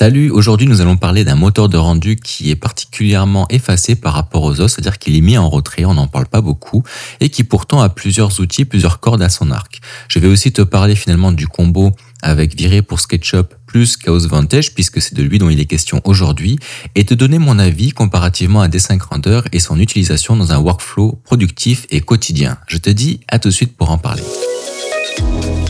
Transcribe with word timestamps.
Salut, 0.00 0.30
aujourd'hui 0.30 0.68
nous 0.68 0.80
allons 0.80 0.96
parler 0.96 1.24
d'un 1.24 1.34
moteur 1.34 1.68
de 1.68 1.76
rendu 1.76 2.14
qui 2.14 2.50
est 2.50 2.54
particulièrement 2.54 3.48
effacé 3.50 3.96
par 3.96 4.12
rapport 4.14 4.44
aux 4.44 4.60
autres, 4.60 4.68
c'est-à-dire 4.68 4.96
qu'il 4.96 5.16
est 5.16 5.20
mis 5.20 5.36
en 5.36 5.50
retrait, 5.50 5.84
on 5.86 5.94
n'en 5.94 6.06
parle 6.06 6.26
pas 6.26 6.40
beaucoup, 6.40 6.84
et 7.18 7.30
qui 7.30 7.42
pourtant 7.42 7.80
a 7.80 7.88
plusieurs 7.88 8.38
outils, 8.38 8.64
plusieurs 8.64 9.00
cordes 9.00 9.22
à 9.22 9.28
son 9.28 9.50
arc. 9.50 9.80
Je 10.06 10.20
vais 10.20 10.28
aussi 10.28 10.52
te 10.52 10.62
parler 10.62 10.94
finalement 10.94 11.32
du 11.32 11.48
combo 11.48 11.90
avec 12.22 12.56
Viré 12.56 12.80
pour 12.80 13.00
SketchUp 13.00 13.56
plus 13.66 13.96
Chaos 13.96 14.20
Vantage, 14.28 14.72
puisque 14.72 15.02
c'est 15.02 15.16
de 15.16 15.22
lui 15.24 15.40
dont 15.40 15.50
il 15.50 15.58
est 15.58 15.66
question 15.66 16.00
aujourd'hui, 16.04 16.60
et 16.94 17.04
te 17.04 17.14
donner 17.14 17.40
mon 17.40 17.58
avis 17.58 17.90
comparativement 17.90 18.60
à 18.60 18.68
D5 18.68 19.00
Render 19.00 19.40
et 19.50 19.58
son 19.58 19.80
utilisation 19.80 20.36
dans 20.36 20.52
un 20.52 20.58
workflow 20.58 21.20
productif 21.24 21.88
et 21.90 22.02
quotidien. 22.02 22.56
Je 22.68 22.76
te 22.76 22.90
dis 22.90 23.18
à 23.26 23.40
tout 23.40 23.48
de 23.48 23.52
suite 23.52 23.76
pour 23.76 23.90
en 23.90 23.98
parler. 23.98 24.22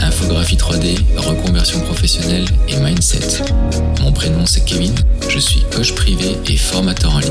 Infographie 0.01 0.57
3D, 0.57 0.99
reconversion 1.17 1.81
professionnelle 1.81 2.45
et 2.69 2.77
mindset. 2.77 3.43
Prénom 4.19 4.47
c'est 4.47 4.65
Kevin, 4.65 4.97
je 5.29 5.39
suis 5.39 5.63
coach 5.73 5.95
privé 5.95 6.37
et 6.49 6.57
formateur 6.57 7.15
en 7.15 7.21
ligne. 7.21 7.31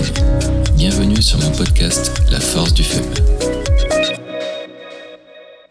Bienvenue 0.78 1.22
sur 1.22 1.38
mon 1.40 1.52
podcast 1.52 2.14
La 2.32 2.40
force 2.40 2.74
du 2.74 2.82
feu. 2.82 3.02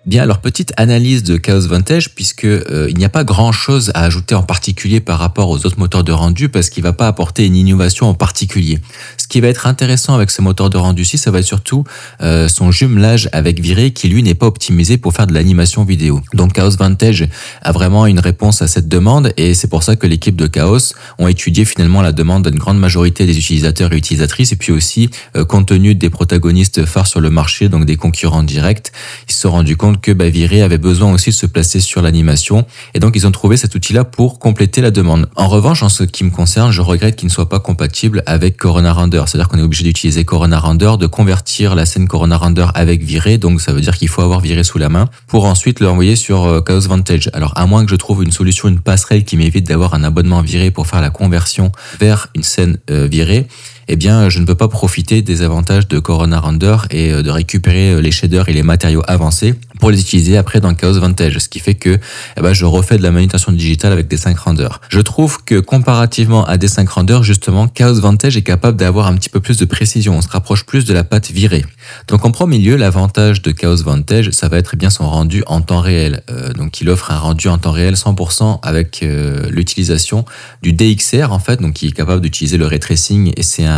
Bien, 0.04 0.22
alors 0.22 0.40
petite 0.40 0.74
analyse 0.76 1.24
de 1.24 1.38
Chaos 1.38 1.66
Vantage, 1.66 2.14
puisque 2.14 2.44
euh, 2.44 2.86
il 2.90 2.98
n'y 2.98 3.04
a 3.06 3.08
pas 3.08 3.24
grand 3.24 3.50
chose 3.50 3.90
à 3.94 4.04
ajouter 4.04 4.34
en 4.34 4.42
particulier 4.42 5.00
par 5.00 5.18
rapport 5.18 5.48
aux 5.48 5.64
autres 5.64 5.78
moteurs 5.78 6.04
de 6.04 6.12
rendu, 6.12 6.50
parce 6.50 6.68
qu'il 6.68 6.84
va 6.84 6.92
pas 6.92 7.08
apporter 7.08 7.46
une 7.46 7.56
innovation 7.56 8.08
en 8.08 8.14
particulier. 8.14 8.78
Ce 9.26 9.28
qui 9.28 9.40
va 9.40 9.48
être 9.48 9.66
intéressant 9.66 10.14
avec 10.14 10.30
ce 10.30 10.40
moteur 10.40 10.70
de 10.70 10.76
rendu-ci, 10.76 11.18
ça 11.18 11.32
va 11.32 11.40
être 11.40 11.44
surtout 11.44 11.82
euh, 12.22 12.46
son 12.46 12.70
jumelage 12.70 13.28
avec 13.32 13.58
Viré, 13.58 13.90
qui 13.90 14.08
lui 14.08 14.22
n'est 14.22 14.36
pas 14.36 14.46
optimisé 14.46 14.98
pour 14.98 15.14
faire 15.14 15.26
de 15.26 15.34
l'animation 15.34 15.82
vidéo. 15.82 16.20
Donc 16.32 16.52
Chaos 16.52 16.76
Vantage 16.78 17.26
a 17.60 17.72
vraiment 17.72 18.06
une 18.06 18.20
réponse 18.20 18.62
à 18.62 18.68
cette 18.68 18.86
demande, 18.86 19.32
et 19.36 19.54
c'est 19.54 19.66
pour 19.66 19.82
ça 19.82 19.96
que 19.96 20.06
l'équipe 20.06 20.36
de 20.36 20.46
Chaos 20.46 20.94
ont 21.18 21.26
étudié 21.26 21.64
finalement 21.64 22.02
la 22.02 22.12
demande 22.12 22.46
d'une 22.46 22.56
grande 22.56 22.78
majorité 22.78 23.26
des 23.26 23.36
utilisateurs 23.36 23.92
et 23.92 23.96
utilisatrices, 23.96 24.52
et 24.52 24.56
puis 24.56 24.70
aussi 24.70 25.10
euh, 25.36 25.44
compte 25.44 25.66
tenu 25.66 25.96
des 25.96 26.08
protagonistes 26.08 26.84
phares 26.84 27.08
sur 27.08 27.20
le 27.20 27.30
marché, 27.30 27.68
donc 27.68 27.84
des 27.84 27.96
concurrents 27.96 28.44
directs, 28.44 28.92
ils 29.28 29.34
se 29.34 29.40
sont 29.40 29.50
rendus 29.50 29.76
compte 29.76 30.00
que 30.00 30.12
bah, 30.12 30.28
Viré 30.28 30.62
avait 30.62 30.78
besoin 30.78 31.12
aussi 31.12 31.30
de 31.30 31.34
se 31.34 31.46
placer 31.46 31.80
sur 31.80 32.00
l'animation 32.00 32.64
et 32.94 33.00
donc 33.00 33.16
ils 33.16 33.26
ont 33.26 33.32
trouvé 33.32 33.56
cet 33.56 33.74
outil-là 33.74 34.04
pour 34.04 34.38
compléter 34.38 34.80
la 34.82 34.92
demande. 34.92 35.28
En 35.34 35.48
revanche, 35.48 35.82
en 35.82 35.88
ce 35.88 36.04
qui 36.04 36.22
me 36.22 36.30
concerne, 36.30 36.70
je 36.70 36.80
regrette 36.80 37.16
qu'il 37.16 37.26
ne 37.26 37.32
soit 37.32 37.48
pas 37.48 37.58
compatible 37.58 38.22
avec 38.26 38.56
Corona 38.56 38.92
Render. 38.92 39.15
C'est-à-dire 39.26 39.48
qu'on 39.48 39.58
est 39.58 39.62
obligé 39.62 39.84
d'utiliser 39.84 40.24
Corona 40.24 40.58
Render, 40.58 40.92
de 40.98 41.06
convertir 41.06 41.74
la 41.74 41.86
scène 41.86 42.08
Corona 42.08 42.36
Render 42.36 42.66
avec 42.74 43.02
Viré, 43.02 43.38
donc 43.38 43.60
ça 43.60 43.72
veut 43.72 43.80
dire 43.80 43.96
qu'il 43.96 44.08
faut 44.08 44.22
avoir 44.22 44.40
Viré 44.40 44.64
sous 44.64 44.78
la 44.78 44.88
main 44.88 45.08
pour 45.26 45.44
ensuite 45.44 45.80
l'envoyer 45.80 46.16
sur 46.16 46.44
euh, 46.44 46.60
Chaos 46.60 46.80
Vantage. 46.80 47.30
Alors 47.32 47.52
à 47.56 47.66
moins 47.66 47.84
que 47.84 47.90
je 47.90 47.96
trouve 47.96 48.22
une 48.22 48.32
solution, 48.32 48.68
une 48.68 48.80
passerelle 48.80 49.24
qui 49.24 49.36
m'évite 49.36 49.66
d'avoir 49.66 49.94
un 49.94 50.04
abonnement 50.04 50.42
Viré 50.42 50.70
pour 50.70 50.86
faire 50.86 51.00
la 51.00 51.10
conversion 51.10 51.72
vers 51.98 52.28
une 52.34 52.42
scène 52.42 52.78
euh, 52.90 53.06
Viré, 53.10 53.46
eh 53.88 53.96
bien, 53.96 54.28
je 54.28 54.40
ne 54.40 54.44
peux 54.44 54.54
pas 54.54 54.68
profiter 54.68 55.22
des 55.22 55.42
avantages 55.42 55.86
de 55.86 55.98
Corona 55.98 56.40
Render 56.40 56.76
et 56.90 57.12
euh, 57.12 57.22
de 57.22 57.30
récupérer 57.30 57.92
euh, 57.92 58.00
les 58.00 58.10
shaders 58.10 58.48
et 58.48 58.52
les 58.52 58.64
matériaux 58.64 59.02
avancés 59.06 59.54
pour 59.78 59.90
les 59.90 60.00
utiliser 60.00 60.36
après 60.36 60.60
dans 60.60 60.74
Chaos 60.74 60.98
Vantage, 60.98 61.38
ce 61.38 61.48
qui 61.48 61.60
fait 61.60 61.74
que 61.74 61.98
eh 62.36 62.40
ben, 62.40 62.52
je 62.52 62.64
refais 62.64 62.96
de 62.96 63.02
la 63.02 63.10
manutention 63.10 63.52
digitale 63.52 63.92
avec 63.92 64.08
des 64.08 64.16
5 64.16 64.38
Render. 64.38 64.68
Je 64.88 65.00
trouve 65.00 65.44
que 65.44 65.60
comparativement 65.60 66.44
à 66.46 66.56
des 66.56 66.66
5 66.66 66.88
Render, 66.88 67.18
justement, 67.22 67.68
Chaos 67.68 68.00
Vantage 68.00 68.36
est 68.36 68.42
capable 68.42 68.76
d'avoir 68.76 69.06
un 69.06 69.14
petit 69.14 69.28
peu 69.28 69.40
plus 69.40 69.58
de 69.58 69.64
précision, 69.66 70.16
on 70.16 70.22
se 70.22 70.28
rapproche 70.28 70.64
plus 70.64 70.84
de 70.84 70.94
la 70.94 71.04
pâte 71.04 71.30
virée. 71.30 71.64
Donc 72.08 72.24
en 72.24 72.30
premier 72.30 72.58
lieu, 72.58 72.76
l'avantage 72.76 73.42
de 73.42 73.52
Chaos 73.52 73.82
Vantage, 73.84 74.30
ça 74.30 74.48
va 74.48 74.58
être 74.58 74.70
eh 74.74 74.76
bien 74.76 74.90
son 74.90 75.08
rendu 75.08 75.42
en 75.46 75.60
temps 75.60 75.80
réel. 75.80 76.22
Euh, 76.30 76.52
donc 76.54 76.80
il 76.80 76.88
offre 76.88 77.10
un 77.10 77.18
rendu 77.18 77.48
en 77.48 77.58
temps 77.58 77.70
réel 77.70 77.94
100% 77.94 78.60
avec 78.62 79.04
l'utilisation 79.50 80.24
du 80.62 80.72
DXR 80.72 81.32
en 81.32 81.38
fait, 81.38 81.60
donc 81.60 81.74
qui 81.74 81.88
est 81.88 81.92
capable 81.92 82.22
d'utiliser 82.22 82.56
le 82.56 82.66
ray 82.66 82.80
tracing 82.80 83.32
et 83.36 83.42
c'est 83.42 83.64
un 83.64 83.75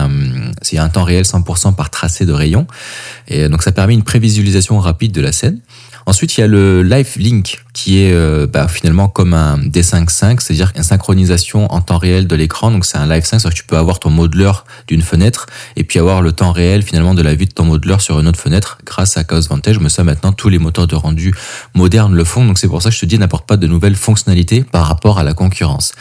c'est 0.63 0.79
un 0.79 0.89
temps 0.89 1.05
réel 1.05 1.25
100% 1.25 1.75
par 1.75 1.91
tracé 1.91 2.27
de 2.27 2.33
rayon. 2.33 2.67
Et 3.29 3.49
donc 3.49 3.63
ça 3.63 3.73
permet 3.73 3.95
une 3.95 4.05
prévisualisation 4.05 4.79
rapide 4.79 5.13
de 5.13 5.21
la 5.21 5.33
scène. 5.33 5.59
Ensuite, 6.09 6.39
il 6.39 6.41
y 6.41 6.43
a 6.43 6.47
le 6.47 6.83
Live 6.83 7.17
Link 7.19 7.63
qui 7.75 8.03
est 8.03 8.13
euh, 8.13 8.47
bah, 8.47 8.67
finalement 8.67 9.09
comme 9.09 9.35
un 9.35 9.59
D5.5, 9.59 10.41
c'est-à-dire 10.41 10.73
une 10.75 10.83
synchronisation 10.83 11.71
en 11.71 11.83
temps 11.83 11.99
réel 11.99 12.27
de 12.27 12.35
l'écran. 12.35 12.71
Donc 12.71 12.87
c'est 12.87 12.97
un 12.97 13.07
Live 13.07 13.25
5, 13.25 13.39
c'est-à-dire 13.39 13.51
que 13.51 13.63
tu 13.63 13.67
peux 13.67 13.77
avoir 13.77 14.01
ton 14.01 14.09
modeler 14.09 14.51
d'une 14.89 15.03
fenêtre 15.03 15.47
et 15.77 15.85
puis 15.85 15.99
avoir 15.99 16.23
le 16.23 16.33
temps 16.33 16.51
réel 16.51 16.83
finalement 16.83 17.13
de 17.15 17.21
la 17.21 17.35
vue 17.35 17.45
de 17.45 17.53
ton 17.53 17.65
modeler 17.65 17.97
sur 17.99 18.19
une 18.19 18.27
autre 18.27 18.41
fenêtre 18.41 18.79
grâce 18.87 19.19
à 19.19 19.23
Chaos 19.23 19.43
Vantage. 19.51 19.81
Mais 19.81 19.91
ça 19.91 20.03
maintenant, 20.03 20.33
tous 20.33 20.49
les 20.49 20.59
moteurs 20.59 20.87
de 20.87 20.97
rendu 20.97 21.35
modernes 21.75 22.15
le 22.15 22.25
font. 22.25 22.45
Donc 22.47 22.59
c'est 22.59 22.69
pour 22.69 22.81
ça 22.81 22.89
que 22.89 22.97
je 22.97 23.01
te 23.01 23.07
dis, 23.07 23.19
n'apporte 23.19 23.47
pas 23.47 23.59
de 23.59 23.67
nouvelles 23.67 23.95
fonctionnalités 23.95 24.65
par 24.65 24.87
rapport 24.87 25.19
à 25.19 25.23
la 25.23 25.35
concurrence. 25.35 25.93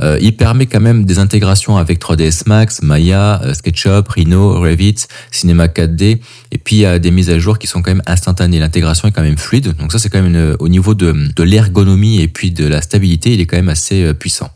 Euh, 0.00 0.18
il 0.20 0.36
permet 0.36 0.66
quand 0.66 0.80
même 0.80 1.06
des 1.06 1.18
intégrations 1.18 1.78
avec 1.78 1.98
3ds 1.98 2.42
Max, 2.46 2.82
Maya, 2.82 3.40
euh, 3.42 3.54
SketchUp, 3.54 4.06
Rhino, 4.06 4.60
Revit, 4.60 5.06
Cinema 5.30 5.66
4D. 5.66 6.20
Et 6.52 6.58
puis 6.58 6.76
il 6.76 6.80
y 6.80 6.86
a 6.86 6.98
des 6.98 7.10
mises 7.10 7.30
à 7.30 7.38
jour 7.38 7.58
qui 7.58 7.66
sont 7.66 7.82
quand 7.82 7.90
même 7.90 8.02
instantanées. 8.06 8.60
L'intégration 8.60 9.08
est 9.08 9.12
quand 9.12 9.22
même 9.22 9.38
Donc 9.54 9.92
ça, 9.92 9.98
c'est 9.98 10.08
quand 10.08 10.22
même 10.22 10.56
au 10.58 10.68
niveau 10.68 10.94
de, 10.94 11.12
de 11.34 11.42
l'ergonomie 11.42 12.20
et 12.20 12.28
puis 12.28 12.50
de 12.50 12.66
la 12.66 12.82
stabilité, 12.82 13.32
il 13.32 13.40
est 13.40 13.46
quand 13.46 13.56
même 13.56 13.68
assez 13.68 14.02
euh, 14.02 14.12
puissant. 14.12 14.50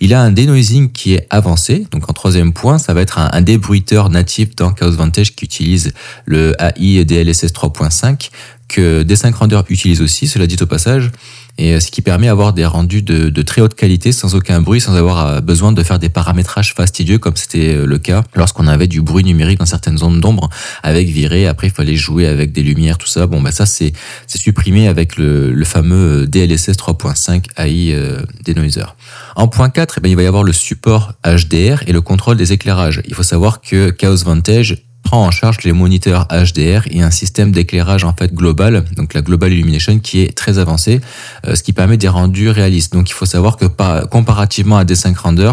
Il 0.00 0.12
a 0.12 0.20
un 0.20 0.30
denoising 0.30 0.92
qui 0.92 1.14
est 1.14 1.26
avancé. 1.30 1.86
Donc 1.90 2.10
en 2.10 2.12
troisième 2.12 2.52
point, 2.52 2.78
ça 2.78 2.94
va 2.94 3.00
être 3.00 3.18
un, 3.18 3.30
un 3.32 3.40
débruiteur 3.40 4.10
natif 4.10 4.54
dans 4.54 4.72
Chaos 4.72 4.92
Vantage 4.92 5.34
qui 5.34 5.46
utilise 5.46 5.92
le 6.26 6.54
AI 6.60 7.04
DLSS 7.04 7.52
3.5 7.52 8.30
que 8.68 9.02
D5 9.02 9.32
Render 9.34 9.60
utilise 9.68 10.00
aussi, 10.00 10.26
cela 10.26 10.46
dit 10.46 10.56
au 10.60 10.66
passage 10.66 11.10
et 11.56 11.74
euh, 11.74 11.80
ce 11.80 11.90
qui 11.90 12.02
permet 12.02 12.26
d'avoir 12.26 12.52
des 12.52 12.66
rendus 12.66 13.02
de, 13.02 13.42
très 13.42 13.60
haute 13.60 13.74
qualité 13.74 14.12
sans 14.12 14.34
aucun 14.34 14.60
bruit, 14.60 14.80
sans 14.80 14.94
avoir 14.94 15.26
euh, 15.26 15.40
besoin 15.40 15.72
de 15.72 15.82
faire 15.82 15.98
des 15.98 16.08
paramétrages 16.08 16.74
fastidieux 16.74 17.18
comme 17.18 17.36
c'était 17.36 17.74
euh, 17.74 17.86
le 17.86 17.98
cas 17.98 18.24
lorsqu'on 18.34 18.66
avait 18.66 18.86
du 18.86 19.02
bruit 19.02 19.24
numérique 19.24 19.58
dans 19.58 19.66
certaines 19.66 19.98
zones 19.98 20.20
d'ombre 20.20 20.48
avec 20.82 21.08
viré. 21.08 21.46
Après, 21.46 21.68
il 21.68 21.72
fallait 21.72 21.96
jouer 21.96 22.26
avec 22.26 22.52
des 22.52 22.62
lumières, 22.62 22.98
tout 22.98 23.06
ça. 23.06 23.26
Bon, 23.26 23.40
bah 23.40 23.52
ça 23.52 23.66
c'est 23.66 23.92
supprimé 24.26 24.88
avec 24.88 25.16
le, 25.16 25.64
fameux 25.64 26.26
DLSS 26.26 26.72
3.5 26.72 27.44
AI 27.56 27.96
Denoiser. 28.44 28.84
En 29.34 29.48
point 29.48 29.70
4, 29.70 29.94
eh 29.96 30.00
bien, 30.00 30.10
il 30.10 30.16
va 30.16 30.22
y 30.22 30.26
avoir 30.26 30.42
le 30.42 30.52
support 30.52 31.14
HDR 31.24 31.82
et 31.86 31.92
le 31.92 32.00
contrôle 32.00 32.36
des 32.36 32.52
éclairages. 32.52 33.00
Il 33.06 33.14
faut 33.14 33.22
savoir 33.22 33.60
que 33.60 33.90
Chaos 33.90 34.16
Vantage 34.24 34.76
prend 35.04 35.24
en 35.24 35.30
charge 35.30 35.58
les 35.62 35.72
moniteurs 35.72 36.26
HDR 36.30 36.88
et 36.90 37.02
un 37.02 37.10
système 37.10 37.52
d'éclairage 37.52 38.04
en 38.04 38.12
fait 38.12 38.34
global, 38.34 38.84
donc 38.96 39.14
la 39.14 39.22
Global 39.22 39.52
Illumination 39.52 39.98
qui 40.00 40.22
est 40.22 40.36
très 40.36 40.58
avancé, 40.58 41.00
euh, 41.46 41.54
ce 41.54 41.62
qui 41.62 41.72
permet 41.72 41.96
des 41.96 42.08
rendus 42.08 42.48
réalistes. 42.48 42.92
Donc 42.92 43.10
il 43.10 43.12
faut 43.12 43.26
savoir 43.26 43.56
que 43.56 43.66
comparativement 44.06 44.78
à 44.78 44.84
D5 44.84 45.16
Render, 45.16 45.52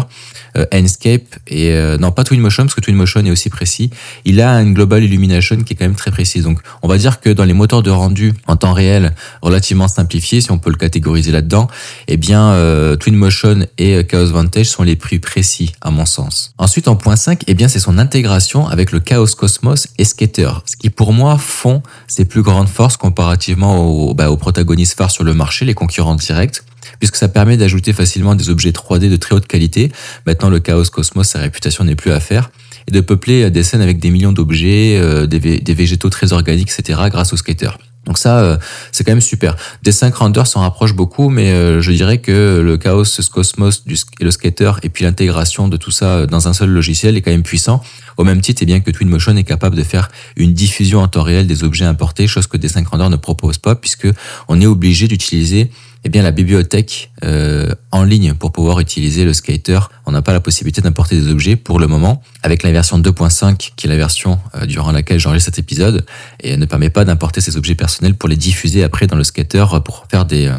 Enscape 0.72 1.36
et 1.46 1.70
euh, 1.70 1.98
non 1.98 2.10
pas 2.10 2.24
Twinmotion 2.24 2.64
parce 2.64 2.74
que 2.74 2.80
Twinmotion 2.80 3.24
est 3.24 3.30
aussi 3.30 3.50
précis, 3.50 3.90
il 4.24 4.40
a 4.40 4.60
une 4.60 4.74
Global 4.74 5.02
Illumination 5.02 5.56
qui 5.56 5.72
est 5.72 5.76
quand 5.76 5.84
même 5.84 5.94
très 5.94 6.10
précise. 6.10 6.44
Donc 6.44 6.60
on 6.82 6.88
va 6.88 6.98
dire 6.98 7.20
que 7.20 7.30
dans 7.30 7.44
les 7.44 7.52
moteurs 7.52 7.82
de 7.82 7.90
rendu 7.90 8.34
en 8.46 8.56
temps 8.56 8.72
réel 8.72 9.14
relativement 9.40 9.88
simplifiés, 9.88 10.40
si 10.40 10.50
on 10.50 10.58
peut 10.58 10.70
le 10.70 10.76
catégoriser 10.76 11.32
là-dedans, 11.32 11.68
eh 12.08 12.16
bien 12.16 12.52
Twinmotion 13.00 13.66
et 13.78 14.04
Chaos 14.04 14.26
Vantage 14.26 14.66
sont 14.66 14.82
les 14.82 14.96
plus 14.96 15.20
précis 15.20 15.72
à 15.80 15.90
mon 15.90 16.06
sens. 16.06 16.54
Ensuite 16.58 16.88
en 16.88 16.96
point 16.96 17.16
5, 17.16 17.44
eh 17.46 17.54
bien 17.54 17.68
c'est 17.68 17.80
son 17.80 17.98
intégration 17.98 18.66
avec 18.68 18.92
le 18.92 19.00
Chaos 19.00 19.26
Cosmos 19.36 19.88
et 19.98 20.04
Skater, 20.04 20.50
ce 20.66 20.76
qui 20.76 20.90
pour 20.90 21.12
moi 21.12 21.38
font 21.38 21.82
ses 22.06 22.24
plus 22.24 22.42
grandes 22.42 22.68
forces 22.68 22.96
comparativement 22.96 23.78
aux, 23.78 24.14
bah, 24.14 24.30
aux 24.30 24.36
protagonistes 24.36 24.96
phares 24.96 25.10
sur 25.10 25.24
le 25.24 25.34
marché, 25.34 25.64
les 25.64 25.74
concurrents 25.74 26.14
directs 26.14 26.62
puisque 26.98 27.16
ça 27.16 27.28
permet 27.28 27.56
d'ajouter 27.56 27.92
facilement 27.92 28.34
des 28.34 28.50
objets 28.50 28.70
3D 28.70 29.10
de 29.10 29.16
très 29.16 29.34
haute 29.34 29.46
qualité. 29.46 29.92
Maintenant, 30.26 30.50
le 30.50 30.60
Chaos 30.60 30.84
Cosmos, 30.84 31.28
sa 31.28 31.38
réputation 31.38 31.84
n'est 31.84 31.96
plus 31.96 32.12
à 32.12 32.20
faire. 32.20 32.50
Et 32.88 32.90
de 32.90 33.00
peupler 33.00 33.50
des 33.50 33.62
scènes 33.62 33.80
avec 33.80 33.98
des 33.98 34.10
millions 34.10 34.32
d'objets, 34.32 34.98
euh, 35.00 35.26
des, 35.26 35.74
végétaux 35.74 36.10
très 36.10 36.32
organiques, 36.32 36.70
etc., 36.76 37.00
grâce 37.10 37.32
au 37.32 37.36
skater. 37.36 37.70
Donc 38.04 38.18
ça, 38.18 38.40
euh, 38.40 38.56
c'est 38.90 39.04
quand 39.04 39.12
même 39.12 39.20
super. 39.20 39.54
Des 39.84 39.92
5 39.92 40.12
renders 40.16 40.48
s'en 40.48 40.62
rapprochent 40.62 40.96
beaucoup, 40.96 41.28
mais 41.28 41.52
euh, 41.52 41.80
je 41.80 41.92
dirais 41.92 42.18
que 42.18 42.60
le 42.60 42.76
Chaos 42.76 43.04
Cosmos 43.32 43.84
et 44.20 44.24
le 44.24 44.30
Skater, 44.32 44.72
et 44.82 44.88
puis 44.88 45.04
l'intégration 45.04 45.68
de 45.68 45.76
tout 45.76 45.92
ça 45.92 46.26
dans 46.26 46.48
un 46.48 46.52
seul 46.52 46.70
logiciel 46.70 47.16
est 47.16 47.22
quand 47.22 47.30
même 47.30 47.44
puissant. 47.44 47.80
Au 48.16 48.24
même 48.24 48.40
titre, 48.40 48.62
et 48.62 48.66
bien 48.66 48.80
que 48.80 48.90
Twinmotion 48.90 49.36
est 49.36 49.44
capable 49.44 49.76
de 49.76 49.84
faire 49.84 50.08
une 50.36 50.52
diffusion 50.52 51.00
en 51.00 51.08
temps 51.08 51.22
réel 51.22 51.46
des 51.46 51.62
objets 51.62 51.84
importés, 51.84 52.26
chose 52.26 52.48
que 52.48 52.56
des 52.56 52.68
5 52.68 52.88
renders 52.88 53.10
ne 53.10 53.16
propose 53.16 53.58
pas, 53.58 53.76
puisque 53.76 54.08
on 54.48 54.60
est 54.60 54.66
obligé 54.66 55.06
d'utiliser 55.06 55.70
eh 56.04 56.08
bien, 56.08 56.22
la 56.22 56.32
bibliothèque 56.32 57.12
euh, 57.24 57.74
en 57.92 58.02
ligne 58.02 58.34
pour 58.34 58.50
pouvoir 58.50 58.80
utiliser 58.80 59.24
le 59.24 59.32
skater. 59.32 59.78
On 60.04 60.10
n'a 60.10 60.22
pas 60.22 60.32
la 60.32 60.40
possibilité 60.40 60.80
d'importer 60.80 61.16
des 61.16 61.30
objets 61.30 61.54
pour 61.54 61.78
le 61.78 61.86
moment. 61.86 62.22
Avec 62.42 62.64
la 62.64 62.72
version 62.72 62.98
2.5, 62.98 63.70
qui 63.76 63.86
est 63.86 63.88
la 63.88 63.96
version 63.96 64.40
euh, 64.56 64.66
durant 64.66 64.90
laquelle 64.90 65.20
j'enregistre 65.20 65.54
cet 65.54 65.60
épisode, 65.60 66.04
et 66.40 66.50
elle 66.50 66.58
ne 66.58 66.66
permet 66.66 66.90
pas 66.90 67.04
d'importer 67.04 67.40
ces 67.40 67.56
objets 67.56 67.76
personnels 67.76 68.14
pour 68.14 68.28
les 68.28 68.36
diffuser 68.36 68.82
après 68.82 69.06
dans 69.06 69.14
le 69.14 69.22
skater 69.22 69.64
pour 69.84 70.06
faire 70.10 70.24
des, 70.24 70.50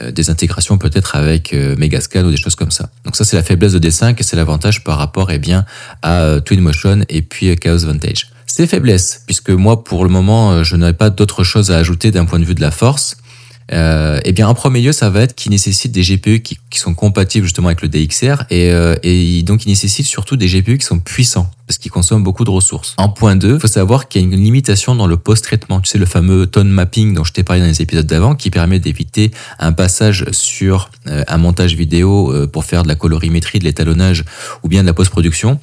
euh, 0.00 0.10
des 0.12 0.30
intégrations 0.30 0.78
peut-être 0.78 1.14
avec 1.14 1.52
Megascan 1.52 2.24
ou 2.24 2.30
des 2.30 2.38
choses 2.38 2.54
comme 2.54 2.70
ça. 2.70 2.88
Donc 3.04 3.16
ça, 3.16 3.24
c'est 3.24 3.36
la 3.36 3.42
faiblesse 3.42 3.72
de 3.72 3.78
D5 3.78 4.18
et 4.18 4.22
c'est 4.22 4.36
l'avantage 4.36 4.82
par 4.82 4.96
rapport 4.96 5.30
eh 5.30 5.38
bien, 5.38 5.66
à 6.00 6.40
Twinmotion 6.42 7.04
et 7.10 7.20
puis 7.20 7.54
Chaos 7.56 7.84
Vantage. 7.84 8.28
C'est 8.46 8.66
faiblesse, 8.66 9.22
puisque 9.26 9.50
moi, 9.50 9.84
pour 9.84 10.04
le 10.04 10.10
moment, 10.10 10.64
je 10.64 10.74
n'aurais 10.74 10.94
pas 10.94 11.10
d'autre 11.10 11.44
chose 11.44 11.70
à 11.70 11.76
ajouter 11.76 12.10
d'un 12.10 12.24
point 12.24 12.38
de 12.38 12.44
vue 12.44 12.54
de 12.54 12.60
la 12.60 12.70
force. 12.70 13.16
Euh, 13.72 14.20
Eh 14.24 14.32
bien, 14.32 14.48
en 14.48 14.54
premier 14.54 14.80
lieu, 14.80 14.92
ça 14.92 15.10
va 15.10 15.22
être 15.22 15.34
qui 15.34 15.50
nécessite 15.50 15.92
des 15.92 16.02
GPU 16.02 16.40
qui, 16.40 16.58
sont 16.72 16.94
compatibles 16.94 17.44
justement 17.46 17.68
avec 17.68 17.82
le 17.82 17.88
DXR 17.88 18.44
et, 18.48 18.70
euh, 18.70 18.96
et 19.02 19.42
donc 19.42 19.60
qui 19.60 19.68
nécessite 19.68 20.06
surtout 20.06 20.36
des 20.36 20.46
GPU 20.46 20.78
qui 20.78 20.86
sont 20.86 20.98
puissants 20.98 21.50
parce 21.70 21.78
qu'ils 21.78 21.92
consomment 21.92 22.24
beaucoup 22.24 22.42
de 22.42 22.50
ressources. 22.50 22.94
En 22.98 23.08
point 23.08 23.36
2, 23.36 23.54
il 23.54 23.60
faut 23.60 23.68
savoir 23.68 24.08
qu'il 24.08 24.22
y 24.22 24.24
a 24.24 24.26
une 24.26 24.42
limitation 24.42 24.96
dans 24.96 25.06
le 25.06 25.16
post-traitement. 25.16 25.80
Tu 25.80 25.88
sais, 25.88 25.98
le 25.98 26.04
fameux 26.04 26.48
tone 26.48 26.68
mapping 26.68 27.14
dont 27.14 27.22
je 27.22 27.32
t'ai 27.32 27.44
parlé 27.44 27.62
dans 27.62 27.68
les 27.68 27.80
épisodes 27.80 28.06
d'avant 28.06 28.34
qui 28.34 28.50
permet 28.50 28.80
d'éviter 28.80 29.30
un 29.60 29.70
passage 29.70 30.24
sur 30.32 30.90
euh, 31.06 31.22
un 31.28 31.38
montage 31.38 31.76
vidéo 31.76 32.34
euh, 32.34 32.48
pour 32.48 32.64
faire 32.64 32.82
de 32.82 32.88
la 32.88 32.96
colorimétrie, 32.96 33.60
de 33.60 33.64
l'étalonnage 33.64 34.24
ou 34.64 34.68
bien 34.68 34.82
de 34.82 34.88
la 34.88 34.94
post-production. 34.94 35.60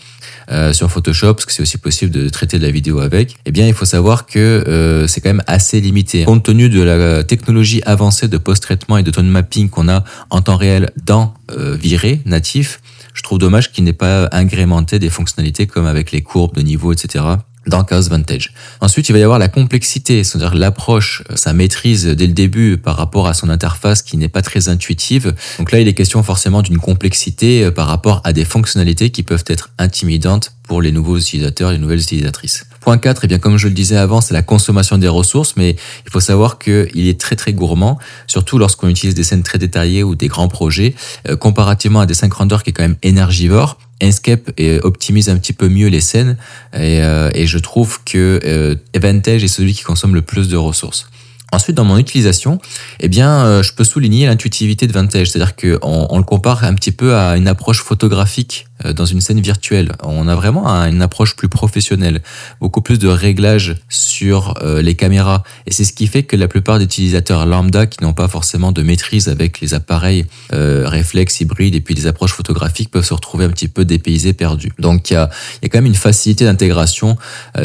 Euh, 0.50 0.72
sur 0.72 0.90
Photoshop, 0.90 1.34
parce 1.34 1.46
que 1.46 1.52
c'est 1.52 1.62
aussi 1.62 1.78
possible 1.78 2.10
de 2.10 2.30
traiter 2.30 2.58
de 2.58 2.64
la 2.64 2.72
vidéo 2.72 3.00
avec, 3.00 3.36
eh 3.46 3.52
bien, 3.52 3.68
il 3.68 3.74
faut 3.74 3.84
savoir 3.84 4.26
que 4.26 4.40
euh, 4.40 5.06
c'est 5.06 5.20
quand 5.20 5.28
même 5.28 5.44
assez 5.46 5.82
limité. 5.82 6.24
Compte 6.24 6.44
tenu 6.44 6.70
de 6.70 6.82
la 6.82 7.26
technologie 7.26 7.82
avancée 7.86 8.30
de 8.30 8.38
post-traitement 8.38 8.98
et 8.98 9.04
de 9.04 9.12
tone 9.12 9.28
mapping 9.28 9.70
qu'on 9.70 9.90
a 9.90 10.06
en 10.30 10.42
temps 10.42 10.56
réel 10.56 10.92
dans 11.04 11.34
euh, 11.52 11.76
Viré 11.76 12.22
natif, 12.26 12.80
je 13.14 13.24
trouve 13.24 13.40
dommage 13.40 13.74
qu'il 13.74 13.84
n'ait 13.84 13.92
pas 13.92 14.28
agrémenté 14.28 15.00
des 15.00 15.10
fonctionnalités 15.10 15.68
comme 15.68 15.86
avec 15.86 16.14
les 16.14 16.22
courbes 16.22 16.56
de 16.56 16.62
niveau, 16.62 16.94
etc 16.94 17.26
dans 17.68 17.84
Chaos 17.84 18.10
Vantage. 18.10 18.54
Ensuite, 18.82 19.10
il 19.10 19.14
va 19.14 19.20
y 19.20 19.24
avoir 19.24 19.40
la 19.40 19.48
complexité, 19.48 20.24
c'est-à-dire 20.24 20.56
l'approche, 20.56 21.24
euh, 21.30 21.36
sa 21.36 21.54
maîtrise 21.54 22.06
dès 22.06 22.28
le 22.28 22.34
début 22.34 22.78
par 22.78 22.96
rapport 22.96 23.28
à 23.28 23.34
son 23.34 23.50
interface 23.50 24.02
qui 24.02 24.18
n'est 24.18 24.30
pas 24.30 24.42
très 24.42 24.70
intuitive. 24.70 25.34
Donc 25.60 25.72
là, 25.72 25.80
il 25.80 25.88
est 25.88 25.94
question 25.94 26.24
forcément 26.24 26.62
d'une 26.62 26.80
complexité 26.80 27.66
euh, 27.66 27.72
par 27.72 27.88
rapport 27.88 28.22
à 28.24 28.34
des 28.34 28.46
fonctionnalités 28.46 29.10
qui 29.10 29.24
peuvent 29.24 29.46
être 29.48 29.70
intimidantes 29.78 30.54
pour 30.68 30.82
les 30.82 30.92
nouveaux 30.92 31.18
utilisateurs, 31.18 31.72
les 31.72 31.78
nouvelles 31.78 32.02
utilisatrices. 32.02 32.66
Point 32.82 32.98
4, 32.98 33.24
et 33.24 33.26
eh 33.26 33.28
bien 33.28 33.40
comme 33.40 33.58
je 33.58 33.68
le 33.68 33.74
disais 33.74 33.98
avant, 33.98 34.22
c'est 34.22 34.34
la 34.34 34.44
consommation 34.44 34.98
des 34.98 35.08
ressources, 35.08 35.56
mais 35.56 35.72
il 35.72 36.12
faut 36.12 36.20
savoir 36.20 36.60
qu'il 36.60 37.08
est 37.08 37.20
très 37.20 37.36
très 37.36 37.54
gourmand, 37.54 37.98
surtout 38.28 38.58
lorsqu'on 38.58 38.90
utilise 38.90 39.16
des 39.16 39.24
scènes 39.24 39.44
très 39.44 39.58
détaillées 39.58 40.04
ou 40.04 40.16
des 40.16 40.28
grands 40.28 40.48
projets, 40.48 40.94
euh, 41.28 41.36
comparativement 41.36 42.02
à 42.02 42.06
des 42.06 42.14
5 42.14 42.32
render 42.34 42.58
qui 42.64 42.70
est 42.70 42.74
quand 42.74 42.84
même 42.84 42.98
énergivore. 43.04 43.78
Enscape 44.04 44.52
optimise 44.84 45.30
un 45.30 45.38
petit 45.38 45.54
peu 45.54 45.70
mieux 45.70 45.88
les 45.88 46.02
scènes. 46.02 46.38
Et, 46.74 47.02
euh, 47.02 47.32
et 47.34 47.48
je 47.48 47.58
trouve 47.58 48.04
que 48.04 48.40
euh, 48.44 48.76
Advantage 48.96 49.44
est 49.44 49.48
celui 49.48 49.74
qui 49.74 49.84
consomme 49.84 50.16
le 50.16 50.22
plus 50.22 50.48
de 50.50 50.58
ressources. 50.58 51.08
Ensuite, 51.54 51.78
dans 51.78 51.86
mon 51.86 51.98
utilisation, 51.98 52.60
eh 53.00 53.08
bien, 53.08 53.46
euh, 53.46 53.64
je 53.64 53.74
peux 53.74 53.86
souligner 53.86 54.26
l'intuitivité 54.26 54.86
de 54.86 54.92
Vantage, 54.92 55.30
c'est-à-dire 55.30 55.56
qu'on 55.56 56.08
on 56.10 56.18
le 56.18 56.26
compare 56.26 56.66
un 56.66 56.74
petit 56.74 56.92
peu 56.92 57.16
à 57.16 57.38
une 57.38 57.48
approche 57.48 57.82
photographique. 57.82 58.68
euh, 58.77 58.77
dans 58.86 59.06
une 59.06 59.22
scène 59.22 59.42
virtuelle. 59.42 59.94
On 60.04 60.28
a 60.28 60.36
vraiment 60.36 60.68
une 60.68 61.02
approche 61.02 61.36
plus 61.36 61.50
professionnelle, 61.50 62.22
beaucoup 62.62 62.82
plus 62.82 63.00
de 63.00 63.08
réglages 63.08 63.76
sur 63.90 64.54
euh, 64.62 64.82
les 64.82 64.96
caméras, 64.96 65.44
et 65.66 65.74
c'est 65.74 65.84
ce 65.84 65.94
qui 65.94 66.08
fait 66.08 66.24
que 66.24 66.36
la 66.36 66.48
plupart 66.48 66.78
des 66.78 66.86
utilisateurs 66.86 67.46
lambda 67.46 67.88
qui 67.88 68.04
n'ont 68.04 68.14
pas 68.14 68.28
forcément 68.28 68.72
de 68.72 68.84
maîtrise 68.84 69.30
avec 69.30 69.60
les 69.62 69.74
appareils 69.74 70.26
réflexes, 70.52 71.42
hybrides 71.42 71.76
et 71.76 71.82
puis 71.82 71.94
les 71.94 72.08
approches 72.08 72.34
photographiques 72.34 72.92
peuvent 72.92 73.06
se 73.06 73.14
retrouver 73.14 73.46
un 73.46 73.50
petit 73.50 73.68
peu 73.68 73.86
dépaysés, 73.86 74.34
perdus. 74.34 74.72
Donc 74.80 75.10
il 75.10 75.14
y 75.14 75.18
a, 75.18 75.30
quand 75.64 75.78
même 75.78 75.86
une 75.86 75.96
facilité 75.96 76.46
d'intégration 76.46 77.18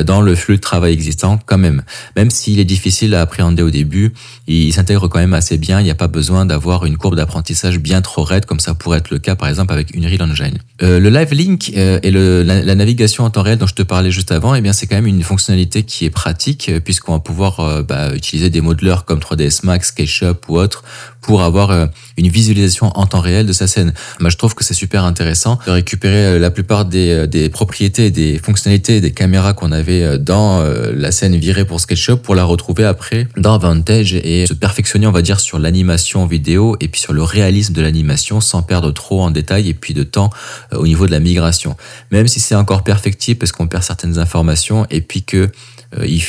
dans 0.05 0.21
le 0.21 0.35
flux 0.35 0.57
de 0.57 0.61
travail 0.61 0.93
existant, 0.93 1.39
quand 1.47 1.59
même, 1.59 1.83
même 2.17 2.31
s'il 2.31 2.59
est 2.59 2.65
difficile 2.65 3.15
à 3.15 3.21
appréhender 3.21 3.63
au 3.63 3.71
début, 3.71 4.13
il 4.47 4.73
s'intègre 4.73 5.09
quand 5.09 5.19
même 5.19 5.35
assez 5.35 5.59
bien. 5.59 5.81
Il 5.81 5.85
n'y 5.85 5.91
a 5.91 5.95
pas 5.95 6.09
besoin 6.09 6.47
d'avoir 6.47 6.85
une 6.85 6.97
courbe 6.97 7.17
d'apprentissage 7.17 7.79
bien 7.79 8.03
trop 8.03 8.23
raide 8.23 8.47
comme 8.47 8.61
ça 8.61 8.75
pourrait 8.75 8.99
être 8.99 9.11
le 9.11 9.19
cas 9.19 9.35
par 9.35 9.49
exemple 9.49 9.73
avec 9.73 9.97
Unreal 9.97 10.23
Engine. 10.23 10.59
Euh, 10.83 10.99
le 11.03 11.11
Live 11.11 11.35
Link 11.35 11.73
euh, 11.77 11.99
et 12.05 12.13
la, 12.13 12.75
navigation 12.77 13.25
en 13.25 13.31
temps 13.31 13.43
réel 13.43 13.59
dont 13.59 13.67
je 13.67 13.75
te 13.75 13.83
parlais 13.83 14.13
juste 14.13 14.31
avant, 14.31 14.55
eh 14.55 14.61
bien 14.61 14.73
c'est 14.73 14.87
quand 14.87 14.95
même 14.95 15.09
une 15.09 15.23
fonctionnalité 15.25 15.83
qui 15.83 16.05
est 16.05 16.11
pratique 16.11 16.69
euh, 16.69 16.79
puisqu'on 16.79 17.13
va 17.13 17.19
pouvoir 17.19 17.83
bah, 17.83 18.15
utiliser 18.15 18.51
des 18.51 18.61
modeleurs 18.61 19.05
comme 19.05 19.19
3ds 19.19 19.67
Max, 19.67 19.89
SketchUp 19.89 20.49
ou 20.49 20.59
autre 20.59 20.85
pour 21.23 21.43
avoir 21.43 21.89
une 22.17 22.29
visualisation 22.29 22.91
en 22.95 23.07
temps 23.07 23.21
réel 23.21 23.47
de 23.47 23.53
sa 23.53 23.67
scène. 23.67 23.95
Moi, 24.21 24.31
je 24.31 24.37
trouve 24.37 24.55
que 24.55 24.65
c'est 24.65 24.75
super 24.75 25.05
intéressant 25.05 25.59
de 25.67 25.71
récupérer 25.71 26.39
la 26.39 26.51
plupart 26.51 26.85
des, 26.85 27.27
des 27.27 27.49
propriétés, 27.49 28.11
des 28.11 28.39
fonctionnalités 28.39 29.01
des 29.01 29.13
caméras 29.13 29.55
qu'on 29.55 29.73
avait 29.73 30.19
dans 30.19 30.63
la 30.63 31.13
scène 31.13 31.37
virée 31.37 31.65
pour 31.65 31.81
SketchUp 31.81 32.17
pour 32.17 32.35
la 32.35 32.45
retrouver 32.45 32.85
après 32.85 33.29
dans 33.37 33.59
Vantage 33.59 34.15
et 34.15 34.47
se 34.47 34.55
perfectionner, 34.55 35.07
on 35.07 35.13
va 35.13 35.23
dire, 35.23 35.41
sur 35.41 35.59
l'animation 35.59 36.27
vidéo 36.27 36.77
et 36.81 36.89
puis 36.89 37.01
sur 37.01 37.13
le 37.13 37.23
réalisme 37.23 37.73
de 37.73 37.83
l'animation 37.83 38.41
sans 38.41 38.63
perdre 38.63 38.91
trop 38.91 39.23
en 39.23 39.31
détail 39.31 39.69
et 39.69 39.75
puis 39.75 39.95
de 39.95 40.03
temps 40.03 40.31
euh, 40.73 40.79
au 40.79 40.87
niveau 40.87 41.07
de 41.07 41.13
la 41.13 41.21
migration. 41.21 41.77
Même 42.11 42.29
si 42.29 42.41
c'est 42.41 42.55
encore 42.55 42.83
perfectible 42.85 43.39
parce 43.39 43.53
qu'on 43.53 43.67
perd 43.67 43.83
certaines 43.83 44.19
informations 44.19 44.87
et 44.91 45.01
puis 45.01 45.23
que 45.23 45.37
euh, 45.37 45.49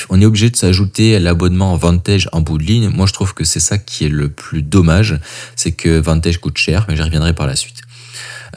on 0.10 0.21
est 0.21 0.25
obligé 0.25 0.50
de 0.50 0.56
s'ajouter 0.56 1.19
l'abonnement 1.19 1.75
Vantage 1.77 2.30
en 2.31 2.42
bout 2.42 2.57
de 2.57 2.63
ligne. 2.63 2.89
Moi, 2.89 3.06
je 3.06 3.13
trouve 3.13 3.33
que 3.33 3.44
c'est 3.44 3.60
ça 3.60 3.77
qui 3.77 4.06
est 4.06 4.10
le 4.10 4.30
plus 4.30 4.62
dommage, 4.62 5.19
c'est 5.56 5.71
que 5.71 6.00
Vantage 6.00 6.39
coûte 6.39 6.57
cher, 6.57 6.86
mais 6.88 6.95
j'y 6.95 7.01
reviendrai 7.01 7.33
par 7.33 7.48
la 7.48 7.56
suite. 7.56 7.81